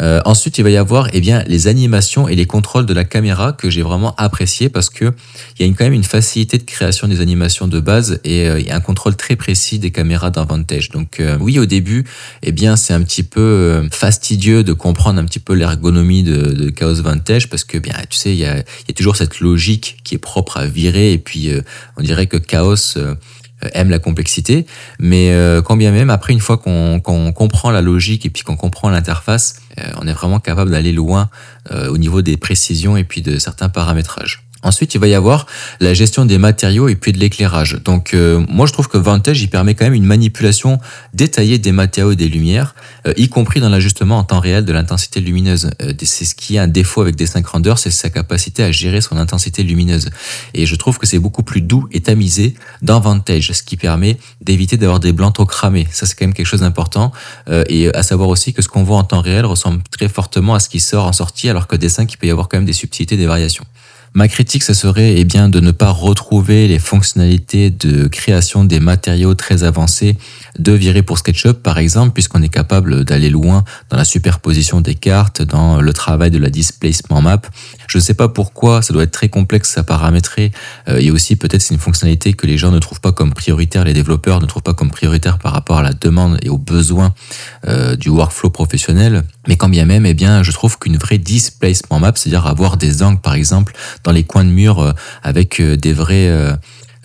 Euh, 0.01 0.21
ensuite, 0.25 0.59
il 0.59 0.65
va 0.65 0.71
y 0.71 0.77
avoir 0.77 1.09
eh 1.13 1.21
bien, 1.21 1.43
les 1.47 1.67
animations 1.69 2.29
et 2.29 2.35
les 2.35 2.47
contrôles 2.47 2.87
de 2.87 2.95
la 2.95 3.05
caméra 3.05 3.53
que 3.53 3.71
j'ai 3.71 3.83
vraiment 3.83 4.15
apprécié 4.17 4.69
parce 4.69 4.91
que 4.91 5.13
il 5.59 5.61
y 5.61 5.63
a 5.63 5.67
une, 5.67 5.75
quand 5.75 5.85
même 5.85 5.93
une 5.93 6.05
facilité 6.05 6.59
de 6.59 6.65
création 6.65 7.09
des 7.09 7.21
animations 7.21 7.67
de 7.67 7.81
base 7.81 8.21
et 8.25 8.49
euh, 8.49 8.61
y 8.61 8.71
a 8.71 8.77
un 8.77 8.81
contrôle 8.81 9.17
très 9.17 9.37
précis 9.37 9.79
des 9.79 9.91
caméras 9.91 10.31
d'Avantage. 10.31 10.91
Donc 10.91 11.21
euh, 11.21 11.39
oui, 11.41 11.59
au 11.59 11.67
début, 11.67 12.05
eh 12.43 12.53
bien, 12.53 12.77
c'est 12.77 12.93
un 12.93 13.03
petit 13.03 13.23
peu 13.23 13.89
fastidieux 13.91 14.63
de 14.63 14.73
comprendre 14.73 15.19
un 15.19 15.25
petit 15.25 15.41
peu 15.41 15.55
l'ergonomie 15.55 16.23
de, 16.23 16.53
de, 16.53 16.71
Chaos 16.71 17.03
Vantage 17.03 17.49
parce 17.49 17.65
que 17.65 17.79
bien, 17.79 17.95
tu 18.09 18.17
sais, 18.17 18.31
il 18.33 18.39
y 18.39 18.45
a, 18.45 18.59
il 18.59 18.89
y 18.89 18.91
a 18.91 18.95
toujours 18.95 19.17
cette 19.17 19.41
logique 19.41 19.99
qui 20.05 20.15
est 20.15 20.19
propre 20.19 20.59
à 20.59 20.67
virer 20.67 21.13
et 21.13 21.19
puis 21.19 21.51
on 21.97 22.03
dirait 22.03 22.27
que 22.27 22.37
Chaos 22.37 22.97
aime 23.73 23.91
la 23.91 23.99
complexité, 23.99 24.67
mais 24.99 25.32
quand 25.64 25.76
bien 25.76 25.93
même, 25.93 26.11
après, 26.11 26.32
une 26.32 26.41
fois 26.41 26.58
qu'on 26.58 27.00
comprend 27.00 27.70
la 27.70 27.82
logique 27.82 28.26
et 28.26 28.31
puis 28.31 28.43
qu'on 28.43 28.56
comprend 28.56 28.91
l'interface, 28.91 29.61
euh, 29.79 29.85
on 30.00 30.06
est 30.06 30.12
vraiment 30.12 30.41
capable 30.41 30.70
d'aller 30.70 30.93
loin 30.93 31.29
euh, 31.70 31.88
au 31.88 31.99
niveau 31.99 32.23
des 32.23 32.37
précisions 32.37 32.97
et 32.97 33.05
puis 33.05 33.23
de 33.23 33.38
certains 33.38 33.69
paramétrages. 33.69 34.46
Ensuite, 34.62 34.94
il 34.94 35.00
va 35.00 35.06
y 35.06 35.14
avoir 35.14 35.47
la 35.81 35.93
gestion 35.93 36.25
des 36.25 36.38
matériaux 36.38 36.88
et 36.88 36.97
puis 36.97 37.12
de 37.12 37.19
l'éclairage. 37.19 37.79
Donc, 37.85 38.14
euh, 38.14 38.44
moi, 38.49 38.67
je 38.67 38.73
trouve 38.73 38.88
que 38.88 38.97
Vantage, 38.97 39.43
il 39.43 39.49
permet 39.49 39.75
quand 39.75 39.85
même 39.85 39.94
une 39.94 40.05
manipulation 40.05 40.81
détaillée 41.12 41.58
des 41.58 41.73
matériaux 41.73 42.12
et 42.12 42.17
des 42.17 42.29
lumières, 42.29 42.75
euh, 43.06 43.12
y 43.17 43.29
compris 43.29 43.61
dans 43.61 43.69
l'ajustement 43.69 44.19
en 44.19 44.25
temps 44.25 44.41
réel 44.41 44.64
de 44.64 44.73
l'intensité 44.73 45.20
lumineuse. 45.20 45.70
Euh, 45.82 45.93
c'est 46.03 46.25
ce 46.25 46.35
qui 46.35 46.56
est 46.56 46.58
un 46.58 46.69
défaut 46.69 47.03
avec 47.03 47.17
des 47.17 47.26
5 47.26 47.47
renders, 47.47 47.79
c'est 47.79 47.91
sa 47.91 48.08
capacité 48.08 48.62
à 48.62 48.73
gérer 48.73 49.03
son 49.03 49.19
intensité 49.19 49.62
lumineuse. 49.62 50.11
Et 50.55 50.64
je 50.64 50.75
trouve 50.75 50.99
que 50.99 51.06
c'est 51.06 51.19
beaucoup 51.19 51.43
plus 51.43 51.61
doux 51.61 51.87
et 51.93 52.00
tamisé 52.00 52.55
dans 52.81 52.99
Vantage, 52.99 53.52
ce 53.52 53.62
qui 53.62 53.76
permet 53.76 54.17
d'éviter 54.41 54.79
d'avoir 54.79 55.00
des 55.00 55.12
blancs 55.12 55.35
trop 55.35 55.44
cramés. 55.44 55.87
Ça, 55.93 56.06
c'est 56.06 56.14
quand 56.14 56.25
même 56.25 56.35
quelque 56.35 56.47
chose 56.47 56.61
d'important. 56.61 57.12
et 57.69 57.94
à 57.94 58.02
savoir 58.02 58.29
aussi 58.29 58.52
que 58.52 58.62
ce 58.62 58.69
qu'on 58.69 58.82
voit 58.82 58.97
en 58.97 59.05
temps 59.05 59.20
réel 59.20 59.44
ressemble 59.44 59.82
très 59.91 60.09
fortement 60.09 60.55
à 60.55 60.61
ce 60.61 60.69
qui 60.69 60.81
sort 60.81 61.06
en 61.06 61.12
sortie, 61.12 61.49
alors 61.49 61.67
que 61.67 61.76
des 61.76 61.88
5, 61.88 62.12
il 62.12 62.17
peut 62.17 62.26
y 62.26 62.31
avoir 62.31 62.49
quand 62.49 62.56
même 62.56 62.67
des 62.67 62.73
subtilités, 62.73 63.16
des 63.16 63.26
variations. 63.26 63.64
Ma 64.15 64.29
critique, 64.29 64.63
ce 64.63 64.75
serait 64.75 65.15
eh 65.17 65.25
bien, 65.25 65.49
de 65.49 65.61
ne 65.61 65.71
pas 65.71 65.91
retrouver 65.91 66.69
les 66.69 66.79
fonctionnalités 66.79 67.71
de 67.71 68.07
création 68.07 68.65
des 68.65 68.81
matériaux 68.81 69.35
très 69.35 69.65
avancés 69.65 70.17
de 70.59 70.73
virer 70.73 71.03
pour 71.03 71.19
SketchUp, 71.19 71.63
par 71.63 71.79
exemple, 71.79 72.13
puisqu'on 72.13 72.43
est 72.43 72.49
capable 72.49 73.05
d'aller 73.05 73.31
loin 73.31 73.65
dans 73.91 73.97
la 73.97 74.05
superposition 74.05 74.81
des 74.81 74.95
cartes, 74.95 75.43
dans 75.43 75.81
le 75.81 75.93
travail 75.93 76.31
de 76.31 76.39
la 76.39 76.51
displacement 76.51 77.21
map. 77.21 77.43
Je 77.89 77.99
ne 77.99 78.03
sais 78.03 78.15
pas 78.15 78.29
pourquoi, 78.29 78.83
ça 78.83 78.93
doit 78.93 79.03
être 79.03 79.13
très 79.13 79.29
complexe 79.29 79.77
à 79.79 79.83
paramétrer, 79.83 80.53
euh, 80.89 80.99
et 80.99 81.11
aussi 81.11 81.37
peut-être 81.37 81.63
c'est 81.63 81.75
une 81.75 81.81
fonctionnalité 81.81 82.33
que 82.33 82.47
les 82.47 82.59
gens 82.59 82.71
ne 82.71 82.79
trouvent 82.79 83.01
pas 83.01 83.13
comme 83.13 83.33
prioritaire, 83.33 83.85
les 83.85 83.95
développeurs 83.95 84.41
ne 84.41 84.47
trouvent 84.47 84.63
pas 84.63 84.75
comme 84.75 84.91
prioritaire 84.91 85.39
par 85.39 85.53
rapport 85.53 85.79
à 85.79 85.83
la 85.83 85.93
demande 85.93 86.39
et 86.43 86.49
aux 86.49 86.59
besoins 86.59 87.15
euh, 87.67 87.97
du 87.97 88.09
workflow 88.09 88.51
professionnel. 88.51 89.25
Mais 89.47 89.57
quand 89.57 89.69
bien 89.69 89.85
même, 89.85 90.07
eh 90.07 90.15
bien, 90.15 90.43
je 90.43 90.53
trouve 90.53 90.79
qu'une 90.79 90.97
vraie 90.97 91.19
displacement 91.19 92.00
map, 92.00 92.12
c'est-à-dire 92.15 92.47
avoir 92.47 92.76
des 92.76 93.03
angles, 93.03 93.21
par 93.21 93.35
exemple, 93.35 93.75
dans 94.05 94.12
les 94.12 94.25
coins 94.25 94.45
de 94.45 94.50
mur 94.50 94.81
euh, 94.81 94.93
avec 95.23 95.61
euh, 95.61 95.76
des 95.76 95.93
vrais 95.93 96.29
euh, 96.29 96.57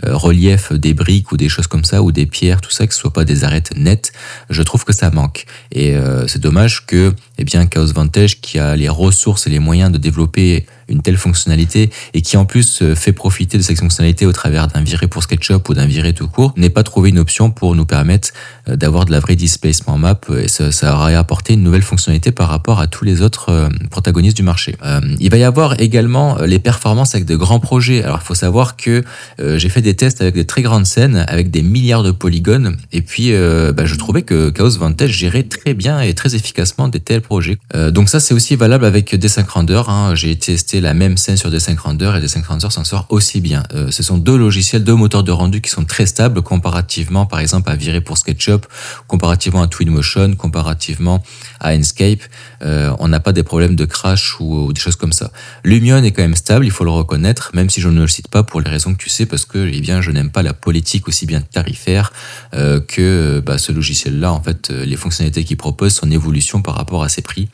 reliefs, 0.03 0.73
des 0.73 0.93
briques 0.93 1.31
ou 1.31 1.37
des 1.37 1.49
choses 1.49 1.67
comme 1.67 1.83
ça, 1.83 2.01
ou 2.01 2.11
des 2.11 2.25
pierres, 2.25 2.61
tout 2.61 2.71
ça, 2.71 2.87
que 2.87 2.93
ce 2.93 2.99
soit 2.99 3.13
pas 3.13 3.25
des 3.25 3.43
arêtes 3.43 3.71
nettes, 3.75 4.11
je 4.49 4.63
trouve 4.63 4.83
que 4.83 4.93
ça 4.93 5.11
manque. 5.11 5.45
Et 5.71 5.95
c'est 6.25 6.41
dommage 6.41 6.87
que 6.87 7.13
eh 7.37 7.43
bien, 7.43 7.67
Chaos 7.67 7.93
Vantage, 7.93 8.41
qui 8.41 8.57
a 8.57 8.75
les 8.75 8.89
ressources 8.89 9.45
et 9.45 9.51
les 9.51 9.59
moyens 9.59 9.91
de 9.91 9.99
développer 9.99 10.65
une 10.91 11.01
telle 11.01 11.17
fonctionnalité 11.17 11.89
et 12.13 12.21
qui 12.21 12.37
en 12.37 12.45
plus 12.45 12.81
euh, 12.81 12.95
fait 12.95 13.13
profiter 13.13 13.57
de 13.57 13.63
cette 13.63 13.79
fonctionnalité 13.79 14.25
au 14.25 14.33
travers 14.33 14.67
d'un 14.67 14.81
viré 14.81 15.07
pour 15.07 15.23
SketchUp 15.23 15.67
ou 15.69 15.73
d'un 15.73 15.85
viré 15.85 16.13
tout 16.13 16.27
court, 16.27 16.53
n'est 16.57 16.69
pas 16.69 16.83
trouvé 16.83 17.09
une 17.09 17.19
option 17.19 17.49
pour 17.49 17.75
nous 17.75 17.85
permettre 17.85 18.29
euh, 18.67 18.75
d'avoir 18.75 19.05
de 19.05 19.11
la 19.11 19.19
vraie 19.19 19.35
displacement 19.35 19.97
map 19.97 20.19
et 20.37 20.47
ça, 20.47 20.71
ça, 20.71 20.95
aurait 20.95 21.15
apporté 21.15 21.53
une 21.53 21.63
nouvelle 21.63 21.81
fonctionnalité 21.81 22.31
par 22.31 22.49
rapport 22.49 22.79
à 22.79 22.87
tous 22.87 23.05
les 23.05 23.21
autres 23.21 23.49
euh, 23.49 23.69
protagonistes 23.89 24.37
du 24.37 24.43
marché. 24.43 24.75
il 25.19 25.29
va 25.29 25.37
y 25.37 25.43
avoir 25.43 25.79
également 25.79 26.37
les 26.41 26.59
performances 26.59 27.15
avec 27.15 27.25
de 27.25 27.35
grands 27.35 27.59
projets. 27.59 28.03
Alors 28.03 28.19
il 28.21 28.25
faut 28.25 28.35
savoir 28.35 28.75
que 28.75 29.03
j'ai 29.39 29.69
fait 29.69 29.81
des 29.81 29.95
tests 29.95 30.21
avec 30.21 30.33
des 30.33 30.45
très 30.45 30.61
grandes 30.61 30.85
scènes, 30.85 31.25
avec 31.27 31.49
des 31.49 31.61
milliards 31.61 32.03
de 32.03 32.11
polygones 32.11 32.75
et 32.91 33.01
puis 33.01 33.31
bah, 33.31 33.85
je 33.85 33.95
trouvais 33.95 34.23
que 34.23 34.49
Chaos 34.49 34.77
Vantage 34.77 35.11
gérait 35.11 35.43
très 35.43 35.73
bien 35.73 36.01
et 36.01 36.13
très 36.13 36.35
efficacement 36.35 36.87
des 36.87 36.99
tels 36.99 37.21
projets. 37.21 37.57
donc 37.89 38.09
ça 38.09 38.19
c'est 38.19 38.33
aussi 38.33 38.55
valable 38.55 38.85
avec 38.85 39.15
des 39.15 39.29
5 39.29 39.49
Render. 39.49 39.81
Hein. 39.87 40.15
J'ai 40.15 40.35
testé 40.35 40.80
la 40.81 40.93
même 40.93 41.17
scène 41.17 41.37
sur 41.37 41.49
Desync 41.49 41.79
Render 41.79 42.11
et 42.17 42.19
Desync 42.19 42.45
Render 42.45 42.69
s'en 42.69 42.83
sort 42.83 43.05
aussi 43.09 43.39
bien. 43.39 43.63
Euh, 43.73 43.91
ce 43.91 44.03
sont 44.03 44.17
deux 44.17 44.37
logiciels, 44.37 44.83
deux 44.83 44.95
moteurs 44.95 45.23
de 45.23 45.31
rendu 45.31 45.61
qui 45.61 45.69
sont 45.69 45.85
très 45.85 46.05
stables 46.05 46.41
comparativement 46.41 47.25
par 47.25 47.39
exemple 47.39 47.69
à 47.69 47.75
Virer 47.75 48.01
pour 48.01 48.17
SketchUp, 48.17 48.65
comparativement 49.07 49.61
à 49.61 49.67
Twinmotion, 49.67 50.35
comparativement 50.35 51.23
à 51.59 51.73
Enscape. 51.73 52.21
Euh, 52.63 52.93
on 52.99 53.07
n'a 53.07 53.19
pas 53.19 53.31
des 53.31 53.43
problèmes 53.43 53.75
de 53.75 53.85
crash 53.85 54.39
ou, 54.39 54.73
des 54.73 54.81
choses 54.81 54.95
comme 54.95 55.13
ça. 55.13 55.31
Lumion 55.63 56.03
est 56.03 56.11
quand 56.11 56.23
même 56.23 56.35
stable, 56.35 56.65
il 56.65 56.71
faut 56.71 56.83
le 56.83 56.91
reconnaître, 56.91 57.51
même 57.53 57.69
si 57.69 57.79
je 57.81 57.89
ne 57.89 58.01
le 58.01 58.07
cite 58.07 58.27
pas 58.27 58.43
pour 58.43 58.61
les 58.61 58.69
raisons 58.69 58.93
que 58.93 59.01
tu 59.01 59.09
sais, 59.09 59.25
parce 59.25 59.45
que 59.45 59.69
eh 59.71 59.81
bien, 59.81 60.01
je 60.01 60.11
n'aime 60.11 60.31
pas 60.31 60.43
la 60.43 60.53
politique 60.53 61.07
aussi 61.07 61.25
bien 61.25 61.41
tarifaire 61.41 62.11
euh, 62.53 62.79
que 62.79 63.41
bah, 63.45 63.57
ce 63.57 63.71
logiciel-là. 63.71 64.31
En 64.33 64.41
fait, 64.41 64.69
les 64.69 64.95
fonctionnalités 64.95 65.43
qu'il 65.43 65.57
propose, 65.57 65.93
son 65.93 66.09
évolution 66.11 66.61
par 66.61 66.75
rapport 66.75 67.03
à 67.03 67.09
ses 67.09 67.21
prix 67.21 67.49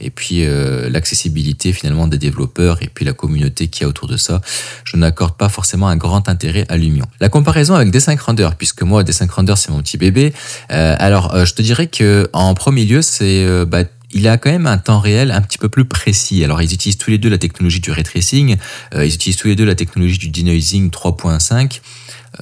et 0.00 0.10
puis 0.10 0.44
euh, 0.44 0.90
l'accessibilité 0.90 1.72
finalement 1.72 2.06
des 2.06 2.18
développeurs 2.18 2.82
et 2.82 2.88
puis 2.92 3.04
la 3.04 3.12
communauté 3.12 3.68
qui 3.68 3.84
a 3.84 3.88
autour 3.88 4.08
de 4.08 4.16
ça, 4.16 4.40
je 4.84 4.96
n'accorde 4.96 5.36
pas 5.36 5.48
forcément 5.48 5.88
un 5.88 5.96
grand 5.96 6.28
intérêt 6.28 6.66
à 6.68 6.76
Lumion. 6.76 7.06
La 7.20 7.28
comparaison 7.28 7.74
avec 7.74 7.92
D5 7.92 8.18
Render, 8.18 8.50
puisque 8.58 8.82
moi 8.82 9.02
D5 9.02 9.30
Render 9.30 9.54
c'est 9.56 9.70
mon 9.70 9.80
petit 9.80 9.96
bébé, 9.96 10.34
euh, 10.70 10.96
alors 10.98 11.34
euh, 11.34 11.44
je 11.44 11.54
te 11.54 11.62
dirais 11.62 11.86
que 11.86 12.28
en 12.32 12.54
premier 12.54 12.84
lieu 12.84 13.02
c'est 13.02 13.46
bah, 13.66 13.84
il 14.16 14.26
a 14.28 14.38
quand 14.38 14.50
même 14.50 14.66
un 14.66 14.78
temps 14.78 14.98
réel 14.98 15.30
un 15.30 15.40
petit 15.40 15.58
peu 15.58 15.68
plus 15.68 15.84
précis. 15.84 16.44
Alors, 16.44 16.62
ils 16.62 16.72
utilisent 16.72 16.98
tous 16.98 17.10
les 17.10 17.18
deux 17.18 17.28
la 17.28 17.38
technologie 17.38 17.80
du 17.80 17.90
ray 17.90 18.02
tracing, 18.02 18.56
ils 18.94 19.14
utilisent 19.14 19.36
tous 19.36 19.48
les 19.48 19.56
deux 19.56 19.64
la 19.64 19.74
technologie 19.74 20.18
du 20.18 20.28
denoising 20.30 20.90
3.5. 20.90 21.80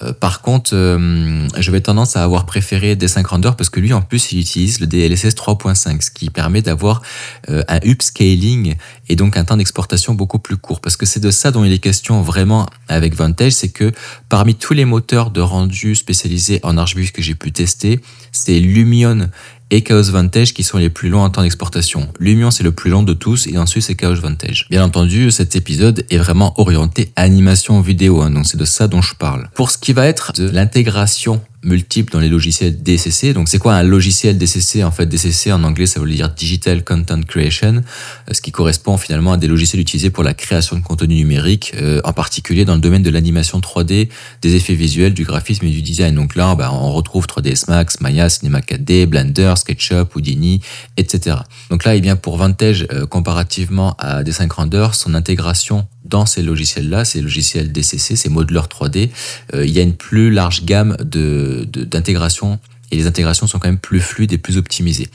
Euh, 0.02 0.12
par 0.12 0.40
contre, 0.40 0.70
euh, 0.74 1.46
je 1.56 1.70
vais 1.70 1.80
tendance 1.80 2.16
à 2.16 2.24
avoir 2.24 2.46
préféré 2.46 2.96
D5 2.96 3.24
Render 3.26 3.50
parce 3.56 3.70
que 3.70 3.80
lui, 3.80 3.92
en 3.92 4.02
plus, 4.02 4.32
il 4.32 4.40
utilise 4.40 4.80
le 4.80 4.86
DLSS 4.86 5.34
3.5, 5.34 6.02
ce 6.02 6.10
qui 6.10 6.30
permet 6.30 6.62
d'avoir 6.62 7.02
euh, 7.48 7.62
un 7.68 7.78
upscaling 7.84 8.76
et 9.08 9.16
donc 9.16 9.36
un 9.36 9.44
temps 9.44 9.56
d'exportation 9.56 10.14
beaucoup 10.14 10.38
plus 10.38 10.56
court. 10.56 10.80
Parce 10.80 10.96
que 10.96 11.06
c'est 11.06 11.20
de 11.20 11.30
ça 11.30 11.50
dont 11.50 11.64
il 11.64 11.72
est 11.72 11.78
question 11.78 12.22
vraiment 12.22 12.66
avec 12.88 13.14
Vantage, 13.14 13.52
c'est 13.52 13.70
que 13.70 13.92
parmi 14.28 14.54
tous 14.54 14.74
les 14.74 14.84
moteurs 14.84 15.30
de 15.30 15.40
rendu 15.40 15.94
spécialisés 15.94 16.60
en 16.62 16.76
Archbus 16.76 17.10
que 17.12 17.22
j'ai 17.22 17.34
pu 17.34 17.52
tester, 17.52 18.00
c'est 18.32 18.58
Lumion 18.58 19.28
et 19.74 19.82
Chaos 19.82 20.04
Vantage 20.04 20.54
qui 20.54 20.62
sont 20.62 20.78
les 20.78 20.88
plus 20.88 21.08
longs 21.08 21.24
en 21.24 21.30
temps 21.30 21.42
d'exportation. 21.42 22.08
Lumion 22.20 22.52
c'est 22.52 22.62
le 22.62 22.70
plus 22.70 22.90
long 22.90 23.02
de 23.02 23.12
tous 23.12 23.48
et 23.48 23.58
ensuite 23.58 23.82
c'est 23.82 23.96
Chaos 23.96 24.14
Vantage. 24.14 24.66
Bien 24.70 24.84
entendu, 24.84 25.32
cet 25.32 25.56
épisode 25.56 26.06
est 26.10 26.16
vraiment 26.16 26.54
orienté 26.60 27.12
animation 27.16 27.80
vidéo, 27.80 28.22
hein, 28.22 28.30
donc 28.30 28.46
c'est 28.46 28.56
de 28.56 28.64
ça 28.64 28.86
dont 28.86 29.02
je 29.02 29.16
parle. 29.16 29.48
Pour 29.54 29.72
ce 29.72 29.78
qui 29.78 29.92
va 29.92 30.06
être 30.06 30.32
de 30.32 30.48
l'intégration 30.48 31.42
multiples 31.64 32.12
dans 32.12 32.20
les 32.20 32.28
logiciels 32.28 32.82
DCC. 32.82 33.32
Donc 33.32 33.48
c'est 33.48 33.58
quoi 33.58 33.74
un 33.74 33.82
logiciel 33.82 34.38
DCC 34.38 34.84
En 34.84 34.90
fait, 34.90 35.06
DCC 35.06 35.52
en 35.52 35.64
anglais, 35.64 35.86
ça 35.86 36.00
veut 36.00 36.08
dire 36.08 36.30
Digital 36.30 36.84
Content 36.84 37.20
Creation, 37.22 37.76
euh, 37.76 38.32
ce 38.32 38.40
qui 38.40 38.52
correspond 38.52 38.96
finalement 38.96 39.32
à 39.32 39.36
des 39.36 39.48
logiciels 39.48 39.80
utilisés 39.80 40.10
pour 40.10 40.24
la 40.24 40.34
création 40.34 40.76
de 40.76 40.82
contenu 40.82 41.14
numérique, 41.16 41.72
euh, 41.76 42.00
en 42.04 42.12
particulier 42.12 42.64
dans 42.64 42.74
le 42.74 42.80
domaine 42.80 43.02
de 43.02 43.10
l'animation 43.10 43.60
3D, 43.60 44.08
des 44.42 44.54
effets 44.54 44.74
visuels, 44.74 45.14
du 45.14 45.24
graphisme 45.24 45.66
et 45.66 45.70
du 45.70 45.82
design. 45.82 46.14
Donc 46.14 46.34
là, 46.34 46.54
bah, 46.54 46.70
on 46.72 46.92
retrouve 46.92 47.26
3ds 47.26 47.64
Max, 47.68 48.00
Maya, 48.00 48.28
Cinema 48.28 48.60
4D, 48.60 49.06
Blender, 49.06 49.54
SketchUp, 49.56 50.14
Houdini, 50.14 50.60
etc. 50.96 51.36
Donc 51.70 51.84
là, 51.84 51.96
eh 51.96 52.00
bien, 52.00 52.16
pour 52.16 52.36
Vantage, 52.36 52.86
euh, 52.92 53.06
comparativement 53.06 53.96
à 53.98 54.22
Dessin 54.22 54.48
Render, 54.48 54.88
son 54.92 55.14
intégration 55.14 55.86
dans 56.04 56.26
ces 56.26 56.42
logiciels-là, 56.42 57.04
ces 57.04 57.20
logiciels 57.20 57.72
DCC, 57.72 58.16
ces 58.16 58.28
modeleurs 58.28 58.68
3D, 58.68 59.10
il 59.54 59.70
y 59.70 59.78
a 59.78 59.82
une 59.82 59.94
plus 59.94 60.30
large 60.30 60.64
gamme 60.64 60.96
de 61.00 61.66
d'intégration 61.66 62.58
et 62.94 62.96
les 62.96 63.06
intégrations 63.06 63.46
sont 63.46 63.58
quand 63.58 63.68
même 63.68 63.78
plus 63.78 64.00
fluides 64.00 64.32
et 64.32 64.38
plus 64.38 64.56
optimisées. 64.56 65.08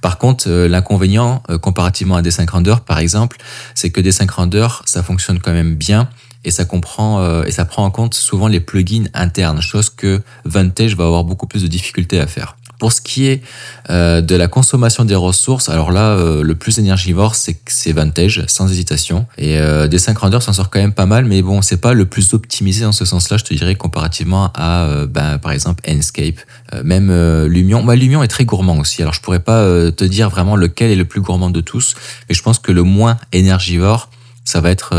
Par 0.00 0.18
contre, 0.18 0.48
euh, 0.48 0.68
l'inconvénient 0.68 1.42
euh, 1.50 1.58
comparativement 1.58 2.16
à 2.16 2.22
D5 2.22 2.48
Render, 2.48 2.76
par 2.84 2.98
exemple, 2.98 3.36
c'est 3.74 3.90
que 3.90 4.00
D5 4.00 4.30
Render, 4.30 4.68
ça 4.84 5.02
fonctionne 5.02 5.38
quand 5.40 5.52
même 5.52 5.74
bien 5.74 6.08
et 6.44 6.50
ça 6.50 6.64
comprend 6.64 7.20
euh, 7.20 7.44
et 7.44 7.50
ça 7.50 7.64
prend 7.64 7.84
en 7.84 7.90
compte 7.90 8.14
souvent 8.14 8.48
les 8.48 8.60
plugins 8.60 9.06
internes, 9.14 9.60
chose 9.60 9.90
que 9.90 10.22
Vantage 10.44 10.96
va 10.96 11.04
avoir 11.04 11.24
beaucoup 11.24 11.46
plus 11.46 11.62
de 11.62 11.68
difficultés 11.68 12.20
à 12.20 12.26
faire. 12.26 12.55
Pour 12.78 12.92
ce 12.92 13.00
qui 13.00 13.26
est 13.26 13.42
euh, 13.88 14.20
de 14.20 14.34
la 14.36 14.48
consommation 14.48 15.04
des 15.04 15.14
ressources, 15.14 15.68
alors 15.68 15.92
là, 15.92 16.10
euh, 16.10 16.42
le 16.42 16.54
plus 16.54 16.78
énergivore, 16.78 17.34
c'est 17.34 17.58
c'est 17.66 17.92
Vantage, 17.92 18.44
sans 18.48 18.70
hésitation. 18.70 19.26
Et 19.38 19.58
euh, 19.58 19.88
des 19.88 19.98
5 19.98 20.18
rendeurs 20.18 20.42
s'en 20.42 20.52
sort 20.52 20.68
quand 20.68 20.78
même 20.78 20.92
pas 20.92 21.06
mal, 21.06 21.24
mais 21.24 21.40
bon, 21.40 21.62
c'est 21.62 21.78
pas 21.78 21.94
le 21.94 22.04
plus 22.04 22.34
optimisé 22.34 22.84
dans 22.84 22.92
ce 22.92 23.04
sens-là, 23.04 23.38
je 23.38 23.44
te 23.44 23.54
dirais, 23.54 23.74
comparativement 23.74 24.50
à, 24.54 25.06
ben, 25.08 25.38
par 25.38 25.52
exemple, 25.52 25.82
Enscape, 25.88 26.40
même 26.84 27.10
Lumion. 27.46 27.82
Moi, 27.82 27.96
Lumion 27.96 28.22
est 28.22 28.28
très 28.28 28.44
gourmand 28.44 28.78
aussi. 28.78 29.02
Alors, 29.02 29.14
je 29.14 29.20
pourrais 29.20 29.40
pas 29.40 29.90
te 29.90 30.04
dire 30.04 30.28
vraiment 30.28 30.56
lequel 30.56 30.90
est 30.90 30.96
le 30.96 31.04
plus 31.04 31.20
gourmand 31.20 31.50
de 31.50 31.60
tous, 31.60 31.94
mais 32.28 32.34
je 32.34 32.42
pense 32.42 32.58
que 32.58 32.72
le 32.72 32.82
moins 32.82 33.16
énergivore, 33.32 34.10
ça 34.44 34.60
va 34.60 34.70
être 34.70 34.94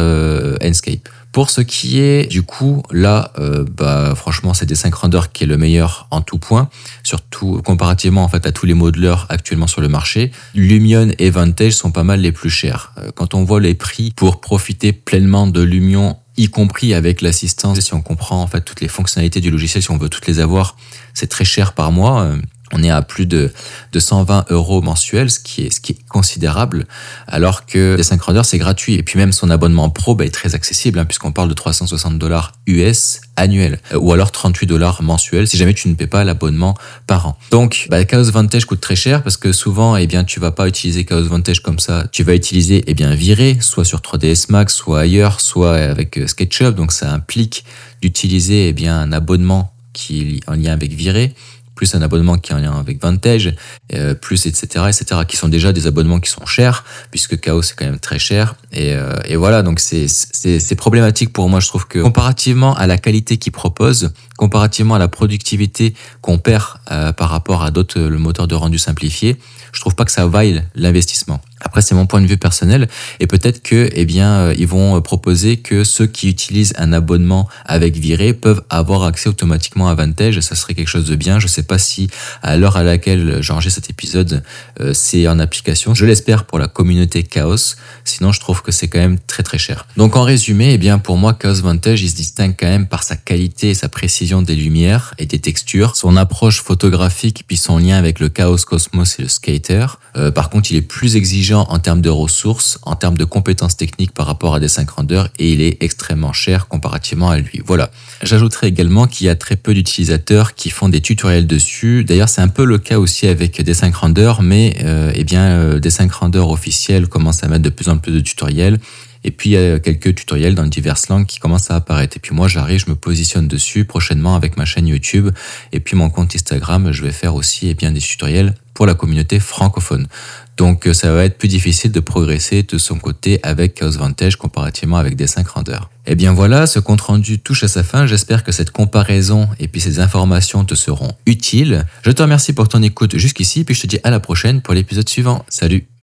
Enscape. 0.64 1.10
Pour 1.38 1.52
ce 1.52 1.62
qui 1.62 2.00
est 2.00 2.26
du 2.26 2.42
coup, 2.42 2.82
là, 2.92 3.32
euh, 3.38 3.64
bah, 3.64 4.16
franchement, 4.16 4.56
c'est 4.56 4.66
des 4.66 4.74
5 4.74 4.92
renders 4.96 5.32
qui 5.32 5.44
est 5.44 5.46
le 5.46 5.56
meilleur 5.56 6.08
en 6.10 6.22
tout 6.22 6.40
point, 6.40 6.68
surtout 7.04 7.62
comparativement 7.64 8.24
en 8.24 8.28
fait 8.28 8.48
à 8.48 8.52
tous 8.52 8.66
les 8.66 8.74
modeleurs 8.74 9.28
actuellement 9.30 9.68
sur 9.68 9.80
le 9.80 9.88
marché. 9.88 10.32
Lumion 10.56 11.12
et 11.20 11.30
Vantage 11.30 11.74
sont 11.74 11.92
pas 11.92 12.04
mal 12.04 12.22
les 12.22 12.32
plus 12.32 12.50
chers. 12.50 12.92
Euh, 12.98 13.12
quand 13.14 13.36
on 13.36 13.44
voit 13.44 13.60
les 13.60 13.76
prix 13.76 14.14
pour 14.16 14.42
profiter 14.42 14.94
pleinement 14.94 15.46
de 15.46 15.62
Lumion 15.62 16.18
y 16.38 16.48
compris 16.48 16.96
avec 16.96 17.22
l'assistance, 17.22 17.80
si 17.82 17.94
on 17.94 18.02
comprend 18.02 18.42
en 18.42 18.48
fait 18.48 18.62
toutes 18.62 18.82
les 18.82 18.88
fonctionnalités 18.88 19.40
du 19.40 19.52
logiciel, 19.52 19.84
si 19.84 19.92
on 19.92 19.98
veut 20.00 20.10
toutes 20.10 20.26
les 20.26 20.40
avoir, 20.40 20.76
c'est 21.14 21.28
très 21.28 21.46
cher 21.46 21.74
par 21.74 21.92
mois. 21.92 22.32
On 22.74 22.84
est 22.84 22.90
à 22.90 23.02
plus 23.02 23.26
de, 23.26 23.52
de 23.94 24.00
120 24.00 24.46
euros 24.50 24.82
mensuels, 24.82 25.32
ce 25.32 25.40
qui 25.40 25.64
est, 25.64 26.08
considérable, 26.10 26.86
alors 27.28 27.66
que 27.66 27.96
les 27.96 28.18
Render, 28.18 28.42
c'est 28.44 28.58
gratuit. 28.58 28.96
Et 28.96 29.04
puis 29.04 29.18
même 29.18 29.32
son 29.32 29.50
abonnement 29.50 29.90
pro 29.90 30.16
bah, 30.16 30.26
est 30.26 30.34
très 30.34 30.56
accessible, 30.56 31.00
hein, 31.00 31.06
puisqu'on 31.06 31.32
parle 31.32 31.50
de 31.50 31.54
360 31.54 32.18
dollars 32.18 32.54
US 32.66 33.22
annuel, 33.36 33.80
euh, 33.94 33.98
ou 33.98 34.12
alors 34.12 34.32
38 34.32 34.68
dollars 34.68 35.02
mensuels, 35.02 35.48
si 35.48 35.58
jamais 35.58 35.74
tu 35.74 35.88
ne 35.88 35.96
paies 35.96 36.08
pas 36.08 36.24
l'abonnement 36.24 36.76
par 37.06 37.28
an. 37.28 37.38
Donc, 37.52 37.88
bah, 37.90 38.04
Chaos 38.04 38.32
Vantage 38.32 38.66
coûte 38.66 38.82
très 38.82 38.96
cher, 38.96 39.24
parce 39.24 39.38
que 39.38 39.52
souvent, 39.52 39.96
eh 39.96 40.08
bien, 40.08 40.24
tu 40.24 40.40
vas 40.40 40.52
pas 40.52 40.68
utiliser 40.68 41.06
Chaos 41.06 41.24
Vantage 41.24 41.62
comme 41.62 41.80
ça. 41.80 42.06
Tu 42.12 42.24
vas 42.24 42.36
utiliser, 42.36 42.84
eh 42.88 42.94
bien, 42.94 43.14
Viré, 43.16 43.58
soit 43.62 43.86
sur 43.86 44.00
3ds 44.00 44.48
Max, 44.50 44.76
soit 44.76 45.02
ailleurs, 45.02 45.40
soit 45.40 45.76
avec 45.76 46.18
euh, 46.18 46.28
SketchUp. 46.28 46.76
Donc, 46.76 46.92
ça 46.92 47.12
implique 47.14 47.64
d'utiliser, 48.02 48.70
eh 48.70 48.74
bien, 48.74 49.00
un 49.00 49.12
abonnement 49.12 49.74
qui 49.94 50.38
est 50.38 50.50
en 50.50 50.54
lien 50.54 50.74
avec 50.74 50.94
Viré 50.94 51.34
plus 51.78 51.96
un 51.96 52.02
abonnement 52.02 52.38
qui 52.38 52.52
est 52.52 52.56
en 52.56 52.60
lien 52.60 52.78
avec 52.78 53.02
Vantage, 53.02 53.54
euh, 53.94 54.16
plus 54.16 54.48
etc., 54.48 54.86
etc., 54.90 55.22
qui 55.26 55.38
sont 55.38 55.48
déjà 55.48 55.72
des 55.72 55.88
abonnements 55.88 56.20
qui 56.20 56.30
sont 56.30 56.46
chers, 56.46 56.84
puisque 57.12 57.40
Chaos 57.40 57.62
est 57.62 57.76
quand 57.78 57.86
même 57.86 58.00
très 58.00 58.20
cher. 58.20 58.56
Et, 58.74 58.94
euh, 58.94 59.38
voilà, 59.38 59.62
donc 59.62 59.80
c'est 59.80 60.76
problématique 60.76 61.32
pour 61.32 61.48
moi. 61.48 61.62
Je 61.62 61.68
trouve 61.68 61.88
que 61.88 62.00
comparativement 62.00 62.76
à 62.76 62.88
la 62.88 62.98
qualité 62.98 63.38
qu'ils 63.38 63.54
proposent, 63.54 64.12
comparativement 64.38 64.96
à 64.96 65.00
la 65.00 65.08
productivité 65.08 65.94
qu'on 66.22 66.40
perd 66.40 66.66
euh, 66.92 67.14
par 67.14 67.30
rapport 67.30 67.64
à 67.64 67.72
d'autres 67.72 68.02
le 68.02 68.18
moteur 68.18 68.48
de 68.48 68.56
rendu 68.56 68.80
simplifié, 68.80 69.38
je 69.72 69.80
trouve 69.80 69.96
pas 69.96 70.04
que 70.04 70.12
ça 70.12 70.26
vaille 70.26 70.64
l'investissement. 70.76 71.40
Après, 71.62 71.82
c'est 71.82 71.96
mon 71.96 72.06
point 72.06 72.22
de 72.22 72.28
vue 72.28 72.38
personnel, 72.38 72.88
et 73.20 73.28
peut-être 73.28 73.64
que, 73.64 73.90
eh 73.94 74.06
bien, 74.06 74.32
euh, 74.32 74.56
ils 74.58 74.68
vont 74.68 75.02
proposer 75.02 75.58
que 75.58 75.84
ceux 75.84 76.06
qui 76.06 76.30
utilisent 76.30 76.74
un 76.78 76.94
abonnement 76.94 77.48
avec 77.66 77.96
Viré 77.96 78.34
peuvent 78.34 78.64
avoir 78.70 79.04
accès 79.04 79.30
automatiquement 79.30 79.88
à 79.88 79.96
Vantage. 79.96 80.40
Ça 80.42 80.56
serait 80.56 80.76
quelque 80.76 80.88
chose 80.88 81.06
de 81.06 81.16
bien. 81.16 81.40
Je 81.40 81.48
sais 81.48 81.64
pas 81.64 81.78
si 81.78 82.10
à 82.44 82.58
l'heure 82.58 82.78
à 82.78 82.84
laquelle 82.84 83.42
j'enregistre 83.42 83.82
cet 83.82 83.90
épisode, 83.90 84.44
euh, 84.82 84.94
c'est 84.94 85.28
en 85.28 85.40
application. 85.40 85.94
Je 85.94 86.06
l'espère 86.06 86.46
pour 86.46 86.60
la 86.60 86.68
communauté 86.68 87.24
Chaos. 87.24 87.76
Sinon, 88.04 88.32
je 88.32 88.40
trouve 88.40 88.62
que 88.62 88.72
c'est 88.72 88.88
quand 88.88 89.00
même 89.00 89.18
très 89.20 89.44
très 89.44 89.58
cher. 89.58 89.88
Donc, 89.98 90.16
en 90.16 90.24
résumé, 90.24 90.74
eh 90.74 90.78
bien, 90.78 91.00
pour 91.00 91.18
moi, 91.18 91.34
Chaos 91.34 91.62
Vantage, 91.62 92.02
il 92.02 92.10
se 92.10 92.16
distingue 92.16 92.56
quand 92.58 92.68
même 92.68 92.88
par 92.88 93.04
sa 93.04 93.16
qualité 93.16 93.70
et 93.70 93.74
sa 93.74 93.90
précision 93.90 94.42
des 94.42 94.56
lumières 94.56 95.14
et 95.18 95.26
des 95.26 95.40
textures, 95.40 95.96
son 95.96 96.18
approche 96.18 96.62
photographique, 96.62 97.46
puis 97.48 97.58
son 97.58 97.78
lien 97.78 97.98
avec 97.98 98.20
le 98.20 98.30
Chaos 98.30 98.58
Cosmos 98.58 99.20
et 99.20 99.24
le 99.24 99.28
Skater. 99.28 99.86
Euh, 100.16 100.32
par 100.32 100.50
contre, 100.50 100.72
il 100.72 100.78
est 100.78 100.82
plus 100.82 101.16
exigeant 101.16 101.47
en 101.54 101.80
termes 101.80 102.02
de 102.02 102.10
ressources, 102.10 102.80
en 102.84 102.96
termes 102.96 103.18
de 103.18 103.26
compétences 103.26 103.78
techniques 103.78 104.12
par 104.12 104.26
rapport 104.26 104.56
à 104.56 104.60
des 104.60 104.68
5 104.68 104.90
rendeurs 104.90 105.30
et 105.40 105.52
il 105.52 105.62
est 105.62 105.82
extrêmement 105.82 106.34
cher 106.34 106.68
comparativement 106.68 107.30
à 107.30 107.38
lui. 107.38 107.62
Voilà. 107.66 107.90
J'ajouterai 108.24 108.68
également 108.68 109.08
qu'il 109.08 109.28
y 109.28 109.30
a 109.30 109.36
très 109.36 109.56
peu 109.56 109.74
d'utilisateurs 109.74 110.56
qui 110.56 110.70
font 110.70 110.90
des 110.90 111.02
tutoriels 111.02 111.48
dessus. 111.48 112.04
D'ailleurs, 112.04 112.30
c'est 112.30 112.42
un 112.42 112.48
peu 112.48 112.66
le 112.66 112.78
cas 112.78 113.00
aussi 113.00 113.28
avec 113.28 113.62
des 113.62 113.74
5 113.74 113.96
rendeurs, 113.96 114.42
mais 114.42 114.78
euh, 114.84 115.12
eh 115.16 115.24
bien, 115.24 115.46
euh, 115.48 115.80
des 115.80 115.90
5 115.90 116.12
rendeurs 116.12 116.50
officiels 116.50 117.08
commencent 117.08 117.44
à 117.44 117.48
mettre 117.48 117.64
de 117.64 117.70
plus 117.70 117.90
en 117.90 117.98
plus 117.98 118.12
de 118.12 118.20
tutoriels. 118.20 118.80
Et 119.28 119.32
puis, 119.32 119.50
il 119.50 119.54
y 119.54 119.58
a 119.58 119.78
quelques 119.78 120.16
tutoriels 120.16 120.56
dans 120.56 120.66
diverses 120.66 121.10
langues 121.10 121.26
qui 121.26 121.40
commencent 121.40 121.70
à 121.70 121.76
apparaître. 121.76 122.16
Et 122.16 122.20
puis 122.22 122.34
moi, 122.34 122.48
j'arrive, 122.48 122.80
je 122.80 122.90
me 122.90 122.96
positionne 122.96 123.50
dessus 123.50 123.84
prochainement 123.84 124.38
avec 124.38 124.56
ma 124.56 124.64
chaîne 124.64 124.88
YouTube. 124.88 125.32
Et 125.74 125.82
puis 125.82 125.98
mon 125.98 126.10
compte 126.10 126.34
Instagram, 126.34 126.94
je 126.94 127.04
vais 127.04 127.12
faire 127.12 127.36
aussi 127.36 127.68
eh 127.68 127.74
bien, 127.74 127.92
des 127.92 128.00
tutoriels 128.00 128.56
pour 128.74 128.86
la 128.86 128.94
communauté 128.94 129.42
francophone. 129.42 130.08
Donc 130.56 130.88
euh, 130.88 130.94
ça 130.94 131.12
va 131.12 131.26
être 131.26 131.38
plus 131.38 131.50
difficile 131.50 131.92
de 131.92 132.00
progresser 132.00 132.64
de 132.64 132.78
son 132.78 133.00
côté 133.00 133.42
avec 133.44 133.74
Chaos 133.74 133.98
Vantage 133.98 134.38
comparativement 134.38 134.96
avec 134.96 135.18
des 135.18 135.28
5 135.28 135.46
rendeurs. 135.46 135.90
Et 136.06 136.12
eh 136.12 136.16
bien 136.16 136.32
voilà, 136.32 136.66
ce 136.66 136.80
compte 136.80 137.02
rendu 137.02 137.40
touche 137.40 137.66
à 137.66 137.68
sa 137.68 137.84
fin. 137.84 138.06
J'espère 138.06 138.46
que 138.46 138.54
cette 138.54 138.72
comparaison 138.72 139.50
et 139.60 139.68
puis 139.68 139.82
ces 139.82 140.00
informations 140.00 140.64
te 140.64 140.76
seront 140.76 141.12
utiles. 141.26 141.86
Je 142.04 142.12
te 142.12 142.22
remercie 142.22 142.54
pour 142.54 142.70
ton 142.70 142.82
écoute 142.82 143.18
jusqu'ici, 143.18 143.66
puis 143.66 143.76
je 143.76 143.82
te 143.82 143.88
dis 143.88 144.00
à 144.04 144.10
la 144.10 144.22
prochaine 144.22 144.62
pour 144.62 144.74
l'épisode 144.74 145.10
suivant. 145.10 145.44
Salut 145.50 145.97